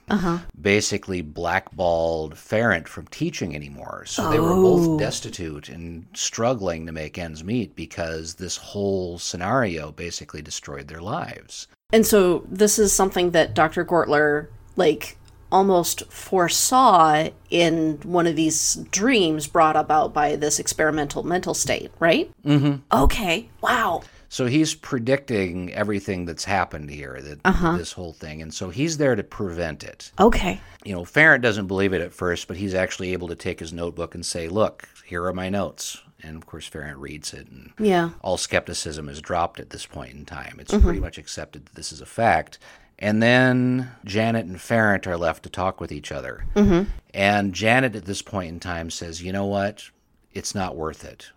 basically 0.60 1.22
blackballed 1.22 2.36
Farrant 2.36 2.88
from 2.88 3.06
teaching 3.06 3.54
anymore. 3.54 4.04
So 4.06 4.30
they 4.30 4.38
were 4.38 4.54
both 4.54 4.98
destitute 4.98 5.68
and 5.68 6.06
struggling 6.14 6.86
to 6.86 6.92
make 6.92 7.18
ends 7.18 7.42
meet 7.42 7.74
because 7.74 8.34
this 8.34 8.56
whole 8.56 9.18
scenario 9.18 9.92
basically 9.92 10.42
destroyed 10.42 10.88
their 10.88 11.00
lives. 11.00 11.66
And 11.92 12.06
so 12.06 12.44
this 12.50 12.78
is 12.78 12.92
something 12.92 13.30
that 13.30 13.54
Dr. 13.54 13.84
Gortler 13.84 14.48
like 14.76 15.16
almost 15.52 16.02
foresaw 16.10 17.28
in 17.50 17.98
one 18.02 18.26
of 18.26 18.36
these 18.36 18.76
dreams 18.90 19.46
brought 19.46 19.76
about 19.76 20.12
by 20.12 20.36
this 20.36 20.58
experimental 20.58 21.22
mental 21.22 21.54
state, 21.54 21.90
right? 21.98 22.30
Mm-hmm. 22.44 22.76
Okay. 22.92 23.48
Wow. 23.60 24.02
So 24.28 24.46
he's 24.46 24.74
predicting 24.74 25.72
everything 25.72 26.24
that's 26.24 26.44
happened 26.44 26.90
here, 26.90 27.20
that 27.22 27.76
this 27.78 27.92
whole 27.92 28.12
thing, 28.12 28.42
and 28.42 28.52
so 28.52 28.70
he's 28.70 28.98
there 28.98 29.14
to 29.14 29.22
prevent 29.22 29.84
it. 29.84 30.10
Okay. 30.18 30.60
You 30.84 30.94
know, 30.94 31.04
Farrant 31.04 31.42
doesn't 31.42 31.68
believe 31.68 31.92
it 31.92 32.02
at 32.02 32.12
first, 32.12 32.48
but 32.48 32.56
he's 32.56 32.74
actually 32.74 33.12
able 33.12 33.28
to 33.28 33.36
take 33.36 33.60
his 33.60 33.72
notebook 33.72 34.14
and 34.14 34.26
say, 34.26 34.48
"Look, 34.48 34.88
here 35.04 35.24
are 35.26 35.32
my 35.32 35.48
notes." 35.48 36.02
And 36.22 36.36
of 36.36 36.44
course, 36.44 36.66
Farrant 36.66 36.98
reads 36.98 37.32
it, 37.32 37.46
and 37.48 37.72
Yeah. 37.78 38.10
all 38.20 38.36
skepticism 38.36 39.08
is 39.08 39.20
dropped 39.20 39.60
at 39.60 39.70
this 39.70 39.86
point 39.86 40.14
in 40.14 40.24
time. 40.24 40.56
It's 40.58 40.76
pretty 40.76 40.98
much 41.00 41.18
accepted 41.18 41.66
that 41.66 41.74
this 41.76 41.92
is 41.92 42.00
a 42.00 42.06
fact. 42.06 42.58
And 42.98 43.22
then 43.22 43.90
Janet 44.04 44.46
and 44.46 44.60
Farrant 44.60 45.06
are 45.06 45.18
left 45.18 45.42
to 45.42 45.50
talk 45.50 45.80
with 45.80 45.92
each 45.92 46.10
other. 46.10 46.44
Mm-hmm. 46.54 46.90
And 47.12 47.54
Janet 47.54 47.94
at 47.94 48.06
this 48.06 48.22
point 48.22 48.48
in 48.48 48.60
time 48.60 48.90
says, 48.90 49.22
You 49.22 49.32
know 49.32 49.46
what? 49.46 49.90
It's 50.32 50.54
not 50.54 50.76
worth 50.76 51.04
it. 51.04 51.30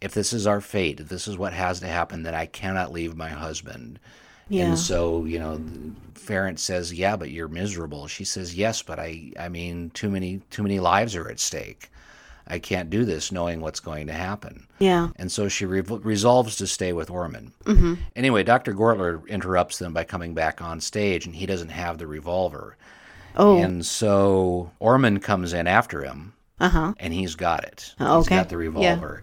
If 0.00 0.14
this 0.14 0.32
is 0.32 0.46
our 0.46 0.60
fate, 0.60 1.00
if 1.00 1.08
this 1.08 1.26
is 1.26 1.38
what 1.38 1.52
has 1.52 1.80
to 1.80 1.86
happen, 1.86 2.22
then 2.22 2.34
I 2.34 2.46
cannot 2.46 2.92
leave 2.92 3.16
my 3.16 3.28
husband. 3.28 3.98
Yeah. 4.48 4.66
And 4.66 4.78
so, 4.78 5.24
you 5.24 5.38
know, 5.38 5.60
Farrant 6.14 6.60
says, 6.60 6.92
"Yeah, 6.92 7.16
but 7.16 7.30
you're 7.30 7.48
miserable." 7.48 8.06
She 8.06 8.24
says, 8.24 8.54
"Yes, 8.54 8.82
but 8.82 9.00
I 9.00 9.32
I 9.38 9.48
mean, 9.48 9.90
too 9.90 10.08
many 10.10 10.42
too 10.50 10.62
many 10.62 10.78
lives 10.78 11.16
are 11.16 11.28
at 11.28 11.40
stake. 11.40 11.90
I 12.46 12.58
can't 12.58 12.90
do 12.90 13.04
this 13.04 13.32
knowing 13.32 13.60
what's 13.60 13.80
going 13.80 14.06
to 14.08 14.12
happen." 14.12 14.66
Yeah. 14.78 15.08
And 15.16 15.30
so 15.32 15.48
she 15.48 15.64
re- 15.66 15.80
resolves 15.82 16.56
to 16.56 16.66
stay 16.66 16.92
with 16.92 17.08
Ormund. 17.08 17.52
Mm-hmm. 17.64 17.94
Anyway, 18.14 18.42
Dr. 18.42 18.74
Gortler 18.74 19.26
interrupts 19.28 19.78
them 19.78 19.92
by 19.92 20.04
coming 20.04 20.34
back 20.34 20.60
on 20.60 20.80
stage, 20.80 21.26
and 21.26 21.34
he 21.34 21.46
doesn't 21.46 21.70
have 21.70 21.98
the 21.98 22.06
revolver. 22.06 22.76
Oh. 23.36 23.58
And 23.58 23.84
so 23.84 24.70
Ormund 24.80 25.22
comes 25.22 25.52
in 25.52 25.66
after 25.66 26.02
him, 26.02 26.32
Uh-huh. 26.60 26.94
and 26.98 27.12
he's 27.12 27.34
got 27.34 27.64
it. 27.64 27.94
Oh, 28.00 28.18
He's 28.18 28.26
okay. 28.28 28.36
got 28.36 28.48
the 28.48 28.56
revolver. 28.56 29.22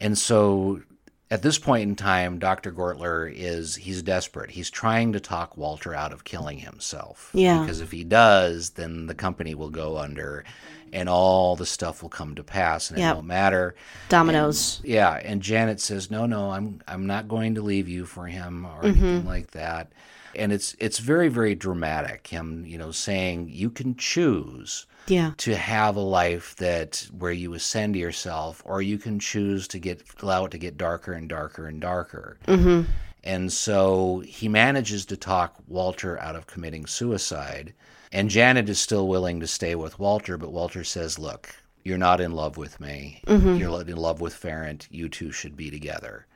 And 0.00 0.18
so 0.18 0.82
at 1.30 1.42
this 1.42 1.58
point 1.58 1.88
in 1.88 1.96
time, 1.96 2.38
Dr. 2.38 2.72
Gortler 2.72 3.32
is 3.34 3.76
he's 3.76 4.02
desperate. 4.02 4.50
He's 4.50 4.68
trying 4.68 5.12
to 5.12 5.20
talk 5.20 5.56
Walter 5.56 5.94
out 5.94 6.12
of 6.12 6.24
killing 6.24 6.58
himself. 6.58 7.30
Yeah. 7.32 7.60
Because 7.60 7.80
if 7.80 7.90
he 7.92 8.04
does, 8.04 8.70
then 8.70 9.06
the 9.06 9.14
company 9.14 9.54
will 9.54 9.70
go 9.70 9.96
under 9.96 10.44
and 10.92 11.08
all 11.08 11.56
the 11.56 11.66
stuff 11.66 12.02
will 12.02 12.10
come 12.10 12.34
to 12.34 12.44
pass 12.44 12.90
and 12.90 12.98
Yep. 12.98 13.10
it 13.10 13.14
won't 13.14 13.26
matter. 13.26 13.74
Dominoes. 14.08 14.80
Yeah, 14.84 15.14
and 15.14 15.42
Janet 15.42 15.80
says, 15.80 16.10
"No, 16.10 16.26
no, 16.26 16.50
I'm 16.50 16.80
I'm 16.86 17.06
not 17.06 17.28
going 17.28 17.54
to 17.54 17.62
leave 17.62 17.88
you 17.88 18.04
for 18.04 18.26
him 18.26 18.66
or 18.66 18.84
anything 18.84 19.26
like 19.26 19.52
that." 19.52 19.92
And 20.34 20.52
it's 20.52 20.76
it's 20.78 20.98
very 20.98 21.28
very 21.28 21.54
dramatic. 21.54 22.26
Him, 22.26 22.64
you 22.66 22.78
know, 22.78 22.90
saying 22.90 23.48
you 23.50 23.70
can 23.70 23.96
choose 23.96 24.86
yeah. 25.06 25.32
to 25.38 25.56
have 25.56 25.96
a 25.96 26.00
life 26.00 26.56
that 26.56 27.06
where 27.16 27.32
you 27.32 27.54
ascend 27.54 27.96
yourself, 27.96 28.62
or 28.64 28.82
you 28.82 28.98
can 28.98 29.18
choose 29.18 29.66
to 29.68 29.78
get 29.78 30.02
allow 30.22 30.44
it 30.44 30.50
to 30.52 30.58
get 30.58 30.76
darker 30.76 31.12
and 31.12 31.28
darker 31.28 31.66
and 31.66 31.80
darker. 31.80 32.38
Mm-hmm. 32.46 32.90
And 33.24 33.52
so 33.52 34.22
he 34.26 34.48
manages 34.48 35.06
to 35.06 35.16
talk 35.16 35.56
Walter 35.68 36.18
out 36.18 36.34
of 36.34 36.46
committing 36.46 36.86
suicide. 36.86 37.72
And 38.12 38.28
Janet 38.30 38.68
is 38.68 38.78
still 38.80 39.08
willing 39.08 39.40
to 39.40 39.46
stay 39.46 39.74
with 39.74 39.98
Walter, 39.98 40.36
but 40.36 40.52
Walter 40.52 40.84
says, 40.84 41.18
"Look, 41.18 41.54
you're 41.82 41.98
not 41.98 42.20
in 42.20 42.32
love 42.32 42.56
with 42.56 42.78
me. 42.80 43.22
You're 43.26 43.80
in 43.82 43.96
love 43.96 44.20
with 44.20 44.34
Farrant. 44.34 44.86
You 44.90 45.08
two 45.08 45.32
should 45.32 45.56
be 45.56 45.70
together." 45.70 46.26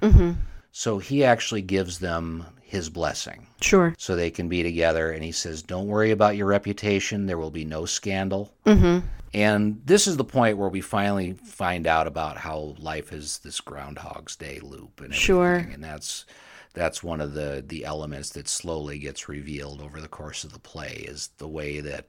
So 0.72 0.98
he 0.98 1.24
actually 1.24 1.62
gives 1.62 2.00
them 2.00 2.44
his 2.60 2.90
blessing 2.90 3.46
Sure. 3.62 3.94
so 3.96 4.14
they 4.14 4.30
can 4.30 4.48
be 4.48 4.62
together. 4.62 5.10
And 5.10 5.24
he 5.24 5.32
says, 5.32 5.62
Don't 5.62 5.86
worry 5.86 6.10
about 6.10 6.36
your 6.36 6.48
reputation. 6.48 7.24
There 7.24 7.38
will 7.38 7.50
be 7.50 7.64
no 7.64 7.86
scandal. 7.86 8.52
Mm-hmm. 8.66 9.06
And 9.32 9.80
this 9.86 10.06
is 10.06 10.18
the 10.18 10.24
point 10.24 10.58
where 10.58 10.68
we 10.68 10.80
finally 10.82 11.32
find 11.32 11.86
out 11.86 12.06
about 12.06 12.36
how 12.36 12.74
life 12.78 13.12
is 13.12 13.38
this 13.38 13.60
Groundhog's 13.60 14.36
Day 14.36 14.60
loop 14.62 14.98
and 14.98 15.06
everything. 15.06 15.18
Sure. 15.18 15.54
And 15.54 15.82
that's 15.82 16.26
that's 16.76 17.02
one 17.02 17.20
of 17.20 17.34
the 17.34 17.64
the 17.66 17.84
elements 17.84 18.30
that 18.30 18.46
slowly 18.48 18.98
gets 19.00 19.28
revealed 19.28 19.80
over 19.80 20.00
the 20.00 20.06
course 20.08 20.44
of 20.44 20.52
the 20.52 20.60
play 20.60 21.04
is 21.08 21.30
the 21.38 21.48
way 21.48 21.80
that 21.80 22.06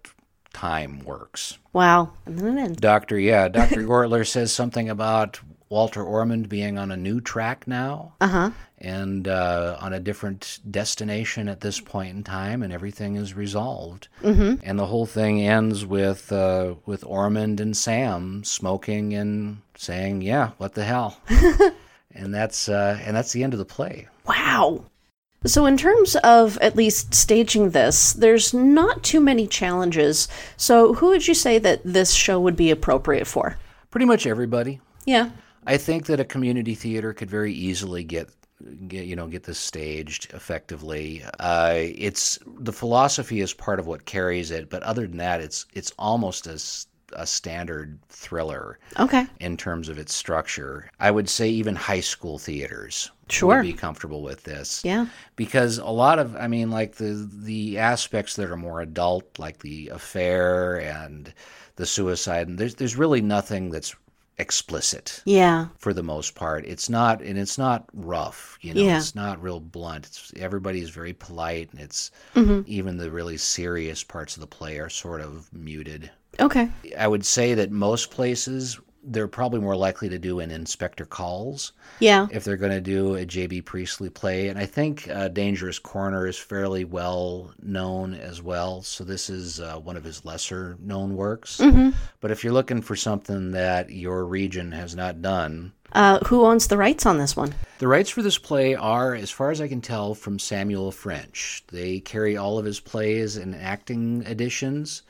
time 0.54 1.00
works. 1.04 1.58
Wow. 1.74 2.12
And 2.26 2.38
then 2.40 2.58
it. 2.58 2.80
Doctor, 2.82 3.18
yeah, 3.18 3.48
Doctor 3.60 3.82
Gortler 3.84 4.26
says 4.28 4.52
something 4.52 4.90
about 4.90 5.40
Walter 5.70 6.04
Ormund 6.04 6.48
being 6.50 6.78
on 6.78 6.92
a 6.92 6.98
new 6.98 7.20
track 7.20 7.68
now 7.68 8.14
Uh 8.22 8.28
huh. 8.28 8.52
and 8.78 9.28
uh, 9.28 9.78
on 9.82 9.92
a 9.94 10.00
different 10.00 10.60
destination 10.72 11.50
at 11.50 11.60
this 11.62 11.80
point 11.82 12.16
in 12.16 12.24
time, 12.24 12.64
and 12.64 12.72
everything 12.72 13.16
is 13.18 13.34
resolved. 13.34 14.08
Mm-hmm. 14.24 14.62
And 14.64 14.80
the 14.80 14.86
whole 14.86 15.06
thing 15.06 15.42
ends 15.42 15.86
with 15.86 16.32
uh, 16.32 16.76
with 16.86 17.02
Ormund 17.04 17.60
and 17.60 17.76
Sam 17.76 18.44
smoking 18.46 19.14
and 19.14 19.58
saying, 19.76 20.22
"Yeah, 20.22 20.52
what 20.58 20.74
the 20.74 20.86
hell." 20.86 21.20
and 22.18 22.34
that's 22.34 22.68
uh, 22.68 23.00
and 23.04 23.16
that's 23.16 23.32
the 23.32 23.44
end 23.44 23.54
of 23.54 23.60
the 23.60 23.66
play. 23.66 24.08
Wow. 24.26 24.86
So, 25.46 25.66
in 25.66 25.78
terms 25.78 26.16
of 26.18 26.58
at 26.58 26.76
least 26.76 27.14
staging 27.14 27.70
this, 27.70 28.14
there's 28.14 28.54
not 28.54 29.04
too 29.04 29.20
many 29.20 29.46
challenges. 29.48 30.28
So, 30.58 30.94
who 30.94 31.08
would 31.08 31.28
you 31.28 31.36
say 31.36 31.60
that 31.60 31.82
this 31.86 32.14
show 32.14 32.40
would 32.40 32.56
be 32.56 32.72
appropriate 32.72 33.28
for? 33.28 33.58
Pretty 33.92 34.06
much 34.06 34.26
everybody. 34.26 34.82
Yeah. 35.06 35.30
I 35.66 35.78
think 35.78 36.08
that 36.08 36.20
a 36.20 36.26
community 36.26 36.76
theater 36.76 37.14
could 37.14 37.30
very 37.30 37.54
easily 37.54 38.04
get, 38.04 38.30
get 38.88 39.06
you 39.06 39.16
know, 39.16 39.28
get 39.28 39.44
this 39.44 39.60
staged 39.60 40.34
effectively. 40.34 41.24
Uh, 41.40 41.74
it's 41.76 42.40
the 42.60 42.74
philosophy 42.74 43.42
is 43.42 43.54
part 43.54 43.80
of 43.80 43.86
what 43.86 44.06
carries 44.06 44.50
it, 44.50 44.70
but 44.70 44.82
other 44.84 45.06
than 45.06 45.18
that, 45.18 45.40
it's 45.40 45.66
it's 45.74 45.92
almost 46.00 46.48
as 46.48 46.88
a 47.14 47.26
standard 47.28 48.00
thriller 48.10 48.80
Okay. 49.00 49.26
in 49.40 49.58
terms 49.58 49.90
of 49.90 49.98
its 49.98 50.14
structure. 50.14 50.90
I 51.00 51.12
would 51.12 51.30
say 51.30 51.50
even 51.50 51.76
high 51.76 52.00
school 52.02 52.38
theaters 52.38 53.12
Sure. 53.30 53.56
would 53.58 53.62
be 53.64 53.74
comfortable 53.74 54.22
with 54.22 54.44
this 54.44 54.82
Yeah. 54.86 55.08
because 55.36 55.78
a 55.80 55.86
lot 55.86 56.18
of 56.20 56.36
i 56.38 56.48
mean 56.48 56.72
like 56.72 56.96
the 56.96 57.30
the 57.32 57.78
aspects 57.78 58.36
that 58.38 58.50
are 58.50 58.56
more 58.58 58.80
adult 58.82 59.38
like 59.38 59.60
the 59.60 59.90
affair 59.90 60.80
and 60.82 61.34
the 61.76 61.86
suicide 61.86 62.48
and 62.48 62.58
there's 62.58 62.76
there's 62.76 62.96
really 62.96 63.22
nothing 63.22 63.70
that's 63.70 63.94
explicit 64.40 65.22
Yeah. 65.26 65.68
for 65.78 65.94
the 65.94 66.04
most 66.04 66.36
part 66.36 66.66
it's 66.66 66.90
not 66.90 67.22
and 67.24 67.38
it's 67.40 67.58
not 67.58 67.86
rough 67.94 68.58
you 68.62 68.74
know 68.74 68.82
Yeah. 68.82 68.98
it's 68.98 69.16
not 69.16 69.42
real 69.42 69.60
blunt 69.60 70.06
it's 70.06 70.32
everybody's 70.36 70.90
very 70.92 71.14
polite 71.14 71.72
and 71.72 71.82
it's 71.82 72.12
Mm-hmm. 72.36 72.62
even 72.68 72.98
the 72.98 73.10
really 73.10 73.38
serious 73.38 74.04
parts 74.04 74.36
of 74.36 74.42
the 74.42 74.48
play 74.48 74.78
are 74.78 74.90
sort 74.90 75.22
of 75.22 75.52
muted 75.52 76.12
Okay. 76.40 76.70
i 77.00 77.08
would 77.08 77.26
say 77.26 77.56
that 77.56 77.72
most 77.72 78.12
places 78.12 78.80
they're 79.10 79.28
probably 79.28 79.60
more 79.60 79.76
likely 79.76 80.10
to 80.10 80.20
do 80.20 80.40
an 80.40 80.52
inspector 80.52 81.06
calls 81.06 81.72
Yeah. 82.00 82.28
if 82.32 82.44
they're 82.44 82.58
going 82.58 82.72
to 82.74 82.82
do 82.82 83.16
a 83.16 83.26
J.B. 83.26 83.62
Priestley 83.62 84.10
play. 84.10 84.50
And 84.50 84.60
I 84.60 84.66
think 84.66 85.08
uh, 85.10 85.30
Dangerous 85.30 85.80
Corner 85.80 86.28
is 86.28 86.38
fairly 86.38 86.84
well 86.86 87.54
known 87.62 88.14
as 88.14 88.42
well. 88.42 88.82
So 88.82 89.04
this 89.04 89.30
is 89.30 89.60
uh, 89.60 89.78
one 89.80 89.98
of 89.98 90.04
his 90.04 90.26
lesser 90.26 90.78
known 90.82 91.16
works. 91.16 91.62
But 92.20 92.32
if 92.32 92.44
you're 92.44 92.54
looking 92.54 92.82
for 92.82 92.96
something 92.96 93.52
that 93.52 93.90
your 93.92 94.26
region 94.26 94.72
has 94.74 94.96
not 94.96 95.22
done, 95.22 95.72
Uh, 95.98 96.20
who 96.28 96.46
owns 96.46 96.68
the 96.68 96.78
rights 96.78 97.08
on 97.08 97.18
this 97.18 97.36
one? 97.36 97.56
the 97.80 97.88
rights 97.88 98.10
for 98.10 98.22
this 98.22 98.38
play 98.38 98.76
are, 98.76 99.14
as 99.16 99.30
far 99.30 99.52
as 99.52 99.62
I 99.62 99.68
can 99.68 99.82
tell, 99.82 100.14
from 100.16 100.40
Samuel 100.40 100.92
French. 100.92 101.64
They 101.72 102.00
carry 102.00 102.38
all 102.38 102.58
of 102.58 102.66
his 102.66 102.80
plays 102.80 103.38
and 103.38 103.56
acting 103.56 104.24
editions. 104.28 105.04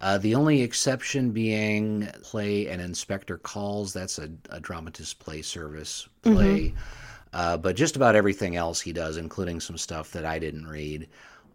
Uh, 0.00 0.18
the 0.18 0.34
only 0.34 0.62
exception 0.62 1.30
being 1.30 2.08
play 2.22 2.68
and 2.68 2.80
Inspector 2.80 3.36
Calls. 3.38 3.92
That's 3.92 4.18
a, 4.18 4.30
a 4.50 4.60
dramatist 4.60 5.18
play 5.18 5.42
service 5.42 6.08
play. 6.22 6.74
Uh, 7.32 7.56
but 7.56 7.76
just 7.76 7.96
about 7.96 8.16
everything 8.16 8.56
else 8.56 8.80
he 8.80 8.92
does, 8.92 9.16
including 9.16 9.60
some 9.60 9.76
stuff 9.76 10.12
that 10.12 10.24
I 10.24 10.38
didn't 10.38 10.66
read, 10.66 11.08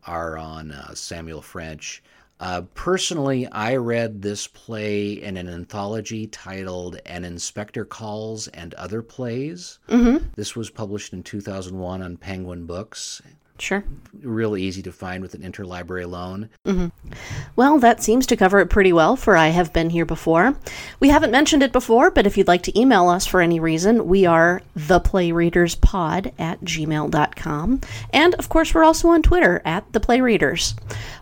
are 0.06 0.38
on 0.38 0.72
uh, 0.72 0.94
Samuel 0.94 1.42
French. 1.42 2.04
Uh, 2.40 2.64
personally, 2.74 3.48
I 3.48 3.76
read 3.76 4.22
this 4.22 4.48
play 4.48 5.14
in 5.14 5.38
an 5.38 5.48
anthology 5.48 6.28
titled 6.28 7.00
An 7.06 7.24
Inspector 7.24 7.86
Calls 7.86 8.48
and 8.50 8.74
Other 8.74 9.02
Plays. 9.02 9.80
Mm-hmm. 9.88 10.26
This 10.36 10.56
was 10.56 10.70
published 10.70 11.14
in 11.14 11.24
2001 11.24 12.02
on 12.02 12.18
Penguin 12.18 12.66
Books. 12.66 13.22
Sure. 13.60 13.84
Real 14.22 14.58
easy 14.58 14.82
to 14.82 14.92
find 14.92 15.22
with 15.22 15.36
an 15.36 15.42
interlibrary 15.42 16.10
loan. 16.10 16.50
Mm-hmm. 16.66 16.88
Well, 17.56 17.78
that 17.80 18.02
seems 18.02 18.26
to 18.28 18.36
cover 18.36 18.60
it 18.60 18.70
pretty 18.70 18.92
well 18.92 19.16
for 19.16 19.38
I 19.38 19.50
Have 19.50 19.72
Been 19.72 19.92
Here 19.92 20.06
Before. 20.06 20.56
We 21.00 21.10
haven't 21.10 21.32
mentioned 21.32 21.62
it 21.62 21.72
before, 21.72 22.10
but 22.10 22.26
if 22.26 22.36
you'd 22.36 22.48
like 22.48 22.64
to 22.64 22.80
email 22.80 23.10
us 23.10 23.28
for 23.28 23.42
any 23.42 23.60
reason, 23.60 24.08
we 24.08 24.26
are 24.26 24.62
theplayreaderspod 24.78 26.34
at 26.40 26.62
gmail.com. 26.62 27.82
And 28.12 28.36
of 28.36 28.50
course, 28.50 28.74
we're 28.74 28.84
also 28.84 29.10
on 29.10 29.22
Twitter 29.22 29.62
at 29.64 29.92
theplayreaders. 29.92 30.74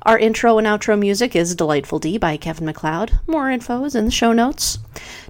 Our 0.03 0.17
intro 0.17 0.57
and 0.57 0.65
outro 0.65 0.97
music 0.97 1.35
is 1.35 1.53
Delightful 1.53 1.99
D 1.99 2.17
by 2.17 2.37
Kevin 2.37 2.65
MacLeod. 2.65 3.19
More 3.27 3.51
info 3.51 3.83
is 3.83 3.95
in 3.95 4.05
the 4.05 4.11
show 4.11 4.31
notes. 4.31 4.79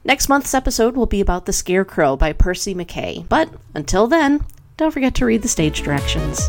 Next 0.04 0.30
month's 0.30 0.54
episode 0.54 0.96
will 0.96 1.08
be 1.08 1.22
about 1.22 1.46
The 1.46 1.54
Scarecrow 1.54 2.16
by 2.16 2.34
Percy 2.34 2.76
MacKaye. 2.76 3.28
But 3.28 3.50
until 3.74 4.08
then, 4.08 4.46
don't 4.78 4.92
forget 4.92 5.16
to 5.16 5.26
read 5.26 5.42
the 5.42 5.48
stage 5.48 5.84
directions. 5.84 6.42